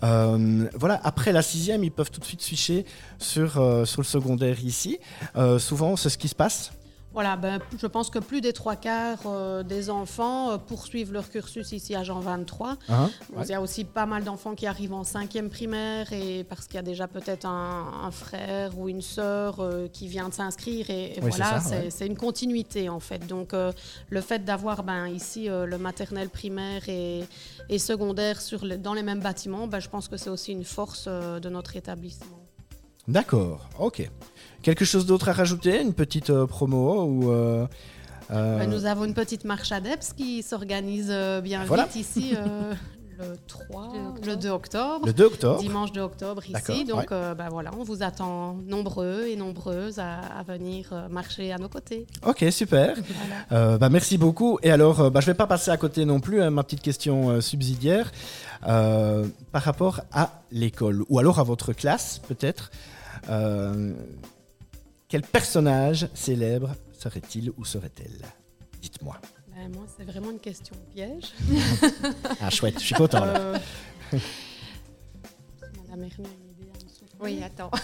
Hein. 0.00 0.68
voilà, 0.72 0.98
après 1.04 1.32
la 1.32 1.42
sixième, 1.42 1.84
ils 1.84 1.92
peuvent 1.92 2.10
tout 2.10 2.20
de 2.20 2.24
suite 2.24 2.40
switcher 2.40 2.86
sur, 3.18 3.50
sur 3.86 4.00
le 4.00 4.06
secondaire 4.06 4.64
ici. 4.64 4.98
souvent, 5.58 5.96
c'est 5.96 6.08
ce 6.08 6.16
qui 6.16 6.28
se 6.28 6.34
passe 6.34 6.72
voilà, 7.16 7.36
ben, 7.36 7.60
je 7.80 7.86
pense 7.86 8.10
que 8.10 8.18
plus 8.18 8.42
des 8.42 8.52
trois 8.52 8.76
quarts 8.76 9.20
euh, 9.24 9.62
des 9.62 9.88
enfants 9.88 10.50
euh, 10.50 10.58
poursuivent 10.58 11.14
leur 11.14 11.30
cursus 11.30 11.72
ici 11.72 11.94
à 11.94 12.04
Jean 12.04 12.20
23. 12.20 12.76
Ah, 12.90 13.08
il 13.40 13.48
y 13.48 13.54
a 13.54 13.62
aussi 13.62 13.84
pas 13.84 14.04
mal 14.04 14.22
d'enfants 14.22 14.54
qui 14.54 14.66
arrivent 14.66 14.92
en 14.92 15.02
cinquième 15.02 15.48
primaire 15.48 16.12
et 16.12 16.44
parce 16.44 16.66
qu'il 16.66 16.74
y 16.74 16.78
a 16.78 16.82
déjà 16.82 17.08
peut-être 17.08 17.46
un, 17.46 18.10
frère 18.10 18.78
ou 18.78 18.90
une 18.90 19.00
sœur 19.00 19.60
euh, 19.60 19.88
qui 19.90 20.08
vient 20.08 20.28
de 20.28 20.34
s'inscrire 20.34 20.90
et, 20.90 21.18
voilà, 21.22 21.62
c'est 21.88 22.06
une 22.06 22.18
continuité 22.18 22.90
en 22.90 23.00
fait. 23.00 23.26
Donc 23.26 23.54
le 23.54 24.20
fait 24.20 24.44
d'avoir 24.44 24.82
ben, 24.82 25.08
ici 25.08 25.48
le 25.48 25.78
maternel 25.78 26.28
primaire 26.28 26.86
et, 26.90 27.24
secondaire 27.78 28.42
sur 28.42 28.66
dans 28.78 28.92
les 28.92 29.02
mêmes 29.02 29.20
bâtiments, 29.20 29.66
ben, 29.66 29.80
je 29.80 29.88
pense 29.88 30.08
que 30.08 30.18
c'est 30.18 30.28
aussi 30.28 30.52
une 30.52 30.64
force 30.64 31.08
de 31.08 31.48
notre 31.48 31.76
établissement. 31.76 32.45
D'accord, 33.08 33.68
ok. 33.78 34.10
Quelque 34.62 34.84
chose 34.84 35.06
d'autre 35.06 35.28
à 35.28 35.32
rajouter 35.32 35.80
Une 35.80 35.94
petite 35.94 36.30
euh, 36.30 36.46
promo 36.46 37.04
ou 37.04 37.30
euh, 37.30 37.66
euh, 38.32 38.58
bah, 38.58 38.66
Nous 38.66 38.84
avons 38.84 39.04
une 39.04 39.14
petite 39.14 39.44
marche 39.44 39.70
ADEPS 39.70 40.12
qui 40.16 40.42
s'organise 40.42 41.14
bien 41.42 41.64
vite 41.64 41.94
ici. 41.94 42.34
le 43.18 43.36
3, 43.46 43.92
le 44.26 44.36
2 44.36 44.48
octobre. 44.48 45.06
Le 45.06 45.12
2 45.12 45.24
octobre. 45.24 45.60
Dimanche 45.60 45.92
2 45.92 46.00
octobre 46.00 46.42
ici. 46.48 46.84
Donc 46.84 47.10
bah, 47.10 47.46
voilà, 47.48 47.70
on 47.78 47.84
vous 47.84 48.02
attend 48.02 48.56
nombreux 48.66 49.26
et 49.28 49.36
nombreuses 49.36 50.00
à, 50.00 50.42
venir 50.44 50.92
marcher 51.10 51.52
à 51.52 51.58
nos 51.58 51.68
côtés. 51.68 52.08
Ok, 52.26 52.44
super. 52.50 52.96
bah, 53.50 53.88
merci 53.88 54.18
beaucoup. 54.18 54.58
Et 54.64 54.72
alors, 54.72 55.12
bah, 55.12 55.20
je 55.20 55.26
ne 55.26 55.32
vais 55.32 55.36
pas 55.36 55.46
passer 55.46 55.70
à 55.70 55.76
côté 55.76 56.04
non 56.04 56.18
plus, 56.18 56.42
hein, 56.42 56.50
ma 56.50 56.64
petite 56.64 56.82
question 56.82 57.40
subsidiaire. 57.40 58.10
par 58.62 59.62
rapport 59.62 60.00
à 60.10 60.42
l'école, 60.50 61.04
ou 61.08 61.20
alors 61.20 61.38
à 61.38 61.44
votre 61.44 61.72
classe 61.72 62.20
peut-être. 62.26 62.72
Quel 65.08 65.22
personnage 65.22 66.08
célèbre 66.14 66.74
serait-il 66.92 67.52
ou 67.56 67.64
serait-elle? 67.64 68.26
Dites-moi. 68.82 69.16
Ben, 69.54 69.72
moi, 69.72 69.84
c'est 69.96 70.04
vraiment 70.04 70.30
une 70.30 70.38
question 70.38 70.74
piège. 70.94 71.32
ah, 72.40 72.50
chouette, 72.50 72.78
je 72.78 72.84
suis 72.84 72.94
content. 72.94 73.22
Euh... 73.22 73.56
Madame 75.62 76.04
Hermé 76.04 76.28
Oui, 77.20 77.42
attends. 77.42 77.70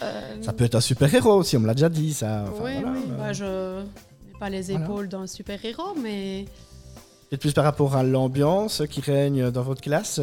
Euh, 0.00 0.40
ça 0.42 0.52
peut 0.52 0.62
être 0.62 0.76
un 0.76 0.80
super-héros 0.80 1.32
aussi, 1.32 1.56
on 1.56 1.60
me 1.60 1.66
l'a 1.66 1.74
déjà 1.74 1.88
dit, 1.88 2.14
ça. 2.14 2.44
oui, 2.62 2.70
oui. 2.76 3.00
Bah, 3.18 3.32
je 3.32 3.80
n'ai 3.80 4.38
pas 4.38 4.48
les 4.48 4.70
épaules 4.70 5.08
d'un 5.08 5.26
super-héros, 5.26 5.96
mais. 6.00 6.44
Peut-être 7.28 7.40
plus 7.40 7.52
par 7.52 7.64
rapport 7.64 7.96
à 7.96 8.04
l'ambiance 8.04 8.84
qui 8.88 9.00
règne 9.00 9.50
dans 9.50 9.62
votre 9.62 9.80
classe 9.80 10.20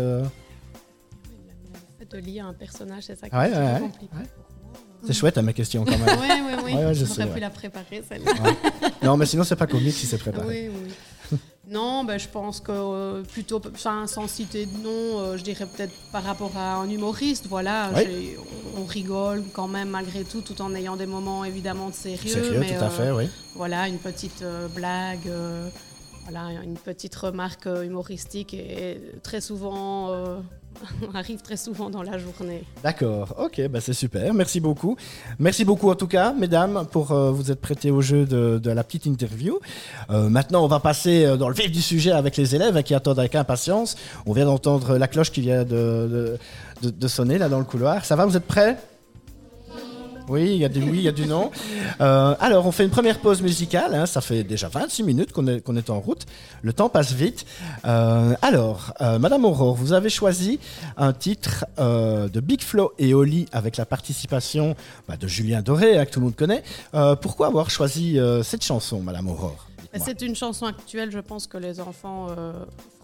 euh... 2.15 2.19
Lire 2.19 2.47
un 2.47 2.54
personnage, 2.54 3.04
c'est 3.04 3.19
ça 3.19 3.30
qui 3.30 3.36
est 3.36 3.80
compliqué. 3.80 4.15
C'est 5.06 5.13
chouette 5.13 5.38
à 5.38 5.41
mes 5.41 5.54
questions 5.54 5.86
quand 5.86 5.97
même. 5.97 6.17
oui, 6.19 6.28
oui, 6.65 6.73
oui. 6.75 6.95
Je 6.95 7.25
pu 7.25 7.39
la 7.39 7.49
préparer, 7.49 8.04
celle-là. 8.08 8.32
Non, 9.04 9.17
mais 9.17 9.25
sinon, 9.25 9.43
c'est 9.43 9.56
pas 9.56 9.67
comique 9.67 9.93
si 9.93 10.08
c'est 10.08 10.17
préparé. 10.17 10.47
Oui, 10.47 10.69
oui. 10.84 10.93
Non, 11.67 12.04
ben, 12.04 12.19
je 12.19 12.28
pense 12.28 12.60
que 12.60 12.71
euh, 12.71 13.23
plutôt, 13.23 13.60
enfin, 13.73 14.06
sans 14.06 14.28
citer 14.28 14.67
de 14.67 14.78
nom, 14.78 15.19
euh, 15.19 15.38
je 15.38 15.43
dirais 15.43 15.65
peut-être 15.65 15.93
par 16.12 16.23
rapport 16.23 16.56
à 16.56 16.75
un 16.75 16.89
humoriste, 16.89 17.47
voilà, 17.47 17.89
on, 18.78 18.86
rigole 18.86 19.43
quand 19.51 19.67
même 19.67 19.89
malgré 19.89 20.23
tout, 20.23 20.41
tout 20.41 20.62
en 20.62 20.75
ayant 20.75 20.95
des 20.95 21.08
moments 21.08 21.43
évidemment 21.43 21.89
de 21.89 21.95
sérieux. 21.95 22.34
Sérieux, 22.34 22.60
mais, 22.60 22.78
tout 22.78 22.84
à 22.84 22.89
fait, 22.89 23.12
oui. 23.12 23.28
Voilà, 23.56 23.88
une 23.88 23.97
petite 23.97 24.43
blague, 24.75 25.28
voilà, 26.23 26.62
une 26.63 26.78
petite 26.78 27.15
remarque 27.15 27.65
humoristique 27.65 28.54
et 28.54 29.01
très 29.23 29.41
souvent 29.41 30.12
arrive 31.13 31.41
très 31.41 31.57
souvent 31.57 31.89
dans 31.89 32.03
la 32.03 32.17
journée. 32.17 32.63
D'accord, 32.83 33.35
ok, 33.39 33.67
bah 33.69 33.79
c'est 33.81 33.93
super, 33.93 34.33
merci 34.33 34.59
beaucoup. 34.59 34.95
Merci 35.39 35.65
beaucoup 35.65 35.89
en 35.89 35.95
tout 35.95 36.07
cas, 36.07 36.33
mesdames, 36.33 36.85
pour 36.91 37.11
euh, 37.11 37.31
vous 37.31 37.51
être 37.51 37.61
prêtées 37.61 37.91
au 37.91 38.01
jeu 38.01 38.25
de, 38.25 38.69
la 38.69 38.83
petite 38.83 39.05
interview. 39.05 39.59
Euh, 40.09 40.29
maintenant, 40.29 40.63
on 40.63 40.67
va 40.67 40.79
passer 40.79 41.25
euh, 41.25 41.38
dans 41.38 41.49
le 41.49 41.55
vif 41.55 41.71
du 41.71 41.81
sujet 41.81 42.11
avec 42.11 42.35
les 42.38 42.55
élèves 42.55 42.81
qui 42.83 42.93
attendent 42.93 43.19
avec 43.19 43.35
impatience. 43.35 43.95
On 44.25 44.33
vient 44.33 44.45
d'entendre 44.45 44.97
la 44.97 45.07
cloche 45.07 45.31
qui 45.31 45.41
vient 45.41 45.63
de, 45.63 46.38
de 46.81 47.07
sonner 47.07 47.38
là 47.38 47.47
dans 47.47 47.59
le 47.59 47.65
couloir. 47.65 48.03
Ça 48.05 48.15
va, 48.15 48.25
vous 48.25 48.35
êtes 48.35 48.45
prêts? 48.45 48.77
Oui, 50.27 50.51
il 50.53 50.57
y 50.57 50.65
a 50.65 50.69
du 50.69 50.81
oui, 50.81 50.97
il 50.97 51.03
y 51.03 51.07
a 51.07 51.11
du 51.11 51.25
non. 51.25 51.51
Euh, 52.01 52.35
alors, 52.39 52.65
on 52.65 52.71
fait 52.71 52.83
une 52.83 52.89
première 52.89 53.19
pause 53.19 53.41
musicale. 53.41 53.93
Hein. 53.93 54.05
ça 54.05 54.21
fait 54.21 54.43
déjà 54.43 54.69
26 54.69 55.03
minutes 55.03 55.31
qu'on 55.31 55.47
est, 55.47 55.61
est 55.67 55.89
en 55.89 55.99
route. 55.99 56.25
Le 56.61 56.73
temps 56.73 56.89
passe 56.89 57.11
vite. 57.13 57.45
Euh, 57.85 58.33
alors, 58.41 58.93
euh, 59.01 59.19
Madame 59.19 59.45
Aurore, 59.45 59.75
vous 59.75 59.93
avez 59.93 60.09
choisi 60.09 60.59
un 60.97 61.13
titre 61.13 61.65
de 61.77 62.39
Big 62.39 62.61
Flo 62.61 62.93
et 62.97 63.13
Oli 63.13 63.47
avec 63.51 63.77
la 63.77 63.85
participation 63.85 64.75
bah, 65.07 65.17
de 65.17 65.27
Julien 65.27 65.61
Doré, 65.61 65.97
hein, 65.97 66.05
que 66.05 66.11
tout 66.11 66.19
le 66.19 66.25
monde 66.25 66.35
connaît. 66.35 66.63
pourquoi 67.21 67.47
avoir 67.47 67.69
choisi 67.69 68.19
cette 68.43 68.63
chanson, 68.63 69.01
Madame 69.01 69.27
Aurore? 69.27 69.67
C'est 69.99 70.21
une 70.21 70.36
chanson 70.36 70.65
actuelle, 70.65 71.12
je 71.12 71.19
pense 71.19 71.47
que 71.47 71.58
les 71.58 71.79
enfants 71.79 72.27
euh, 72.29 72.53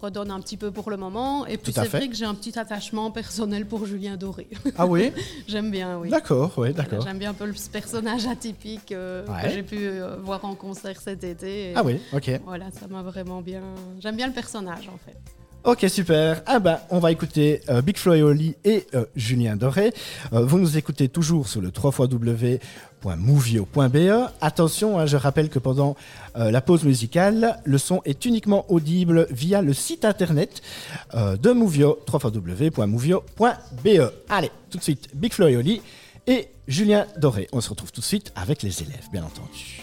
redonnent 0.00 0.30
un 0.30 0.40
petit 0.40 0.56
peu 0.56 0.70
pour 0.70 0.90
le 0.90 0.96
moment. 0.96 1.46
Et 1.46 1.56
puis 1.56 1.72
c'est 1.72 1.88
vrai 1.88 2.08
que 2.08 2.14
j'ai 2.14 2.24
un 2.24 2.34
petit 2.34 2.58
attachement 2.58 3.10
personnel 3.10 3.66
pour 3.66 3.86
Julien 3.86 4.16
Doré. 4.16 4.48
Ah 4.78 4.86
oui 4.86 5.12
J'aime 5.48 5.70
bien, 5.70 5.98
oui. 5.98 6.08
D'accord, 6.08 6.52
oui, 6.56 6.72
d'accord. 6.72 7.02
J'aime 7.02 7.18
bien 7.18 7.30
un 7.30 7.34
peu 7.34 7.52
ce 7.52 7.68
personnage 7.68 8.26
atypique 8.26 8.92
euh, 8.92 9.24
que 9.42 9.50
j'ai 9.50 9.62
pu 9.62 9.76
euh, 9.80 10.16
voir 10.16 10.44
en 10.44 10.54
concert 10.54 11.00
cet 11.00 11.24
été. 11.24 11.72
ah 11.74 11.82
oui, 11.84 12.00
ok. 12.12 12.40
Voilà, 12.44 12.70
ça 12.70 12.86
m'a 12.88 13.02
vraiment 13.02 13.42
bien... 13.42 13.62
J'aime 14.00 14.16
bien 14.16 14.26
le 14.26 14.32
personnage, 14.32 14.88
en 14.88 14.98
fait. 14.98 15.41
Ok, 15.64 15.86
super. 15.88 16.42
Ah 16.46 16.58
bah, 16.58 16.80
on 16.90 16.98
va 16.98 17.12
écouter 17.12 17.60
euh, 17.68 17.82
Big 17.82 17.96
Flo 17.96 18.14
et 18.14 18.22
Oli 18.22 18.56
et 18.64 18.84
euh, 18.94 19.04
Julien 19.14 19.54
Doré. 19.54 19.94
Euh, 20.32 20.44
vous 20.44 20.58
nous 20.58 20.76
écoutez 20.76 21.08
toujours 21.08 21.46
sur 21.46 21.60
le 21.60 21.68
3xw.movio.be. 21.68 24.32
Attention, 24.40 24.98
hein, 24.98 25.06
je 25.06 25.16
rappelle 25.16 25.50
que 25.50 25.60
pendant 25.60 25.94
la 26.34 26.60
pause 26.62 26.82
musicale, 26.82 27.60
le 27.64 27.78
son 27.78 28.00
est 28.04 28.24
uniquement 28.24 28.64
audible 28.72 29.28
via 29.30 29.62
le 29.62 29.72
site 29.72 30.04
internet 30.04 30.62
de 31.14 31.52
Movio, 31.52 32.00
www.movio.be. 32.10 33.88
Allez, 34.30 34.50
tout 34.70 34.78
de 34.78 34.82
suite, 34.82 35.10
Big 35.14 35.32
Flo 35.32 35.46
et 35.46 35.56
Oli 35.56 35.80
et 36.26 36.48
Julien 36.66 37.06
Doré. 37.18 37.46
On 37.52 37.60
se 37.60 37.70
retrouve 37.70 37.92
tout 37.92 38.00
de 38.00 38.06
suite 38.06 38.32
avec 38.34 38.62
les 38.62 38.82
élèves, 38.82 39.08
bien 39.12 39.24
entendu. 39.24 39.81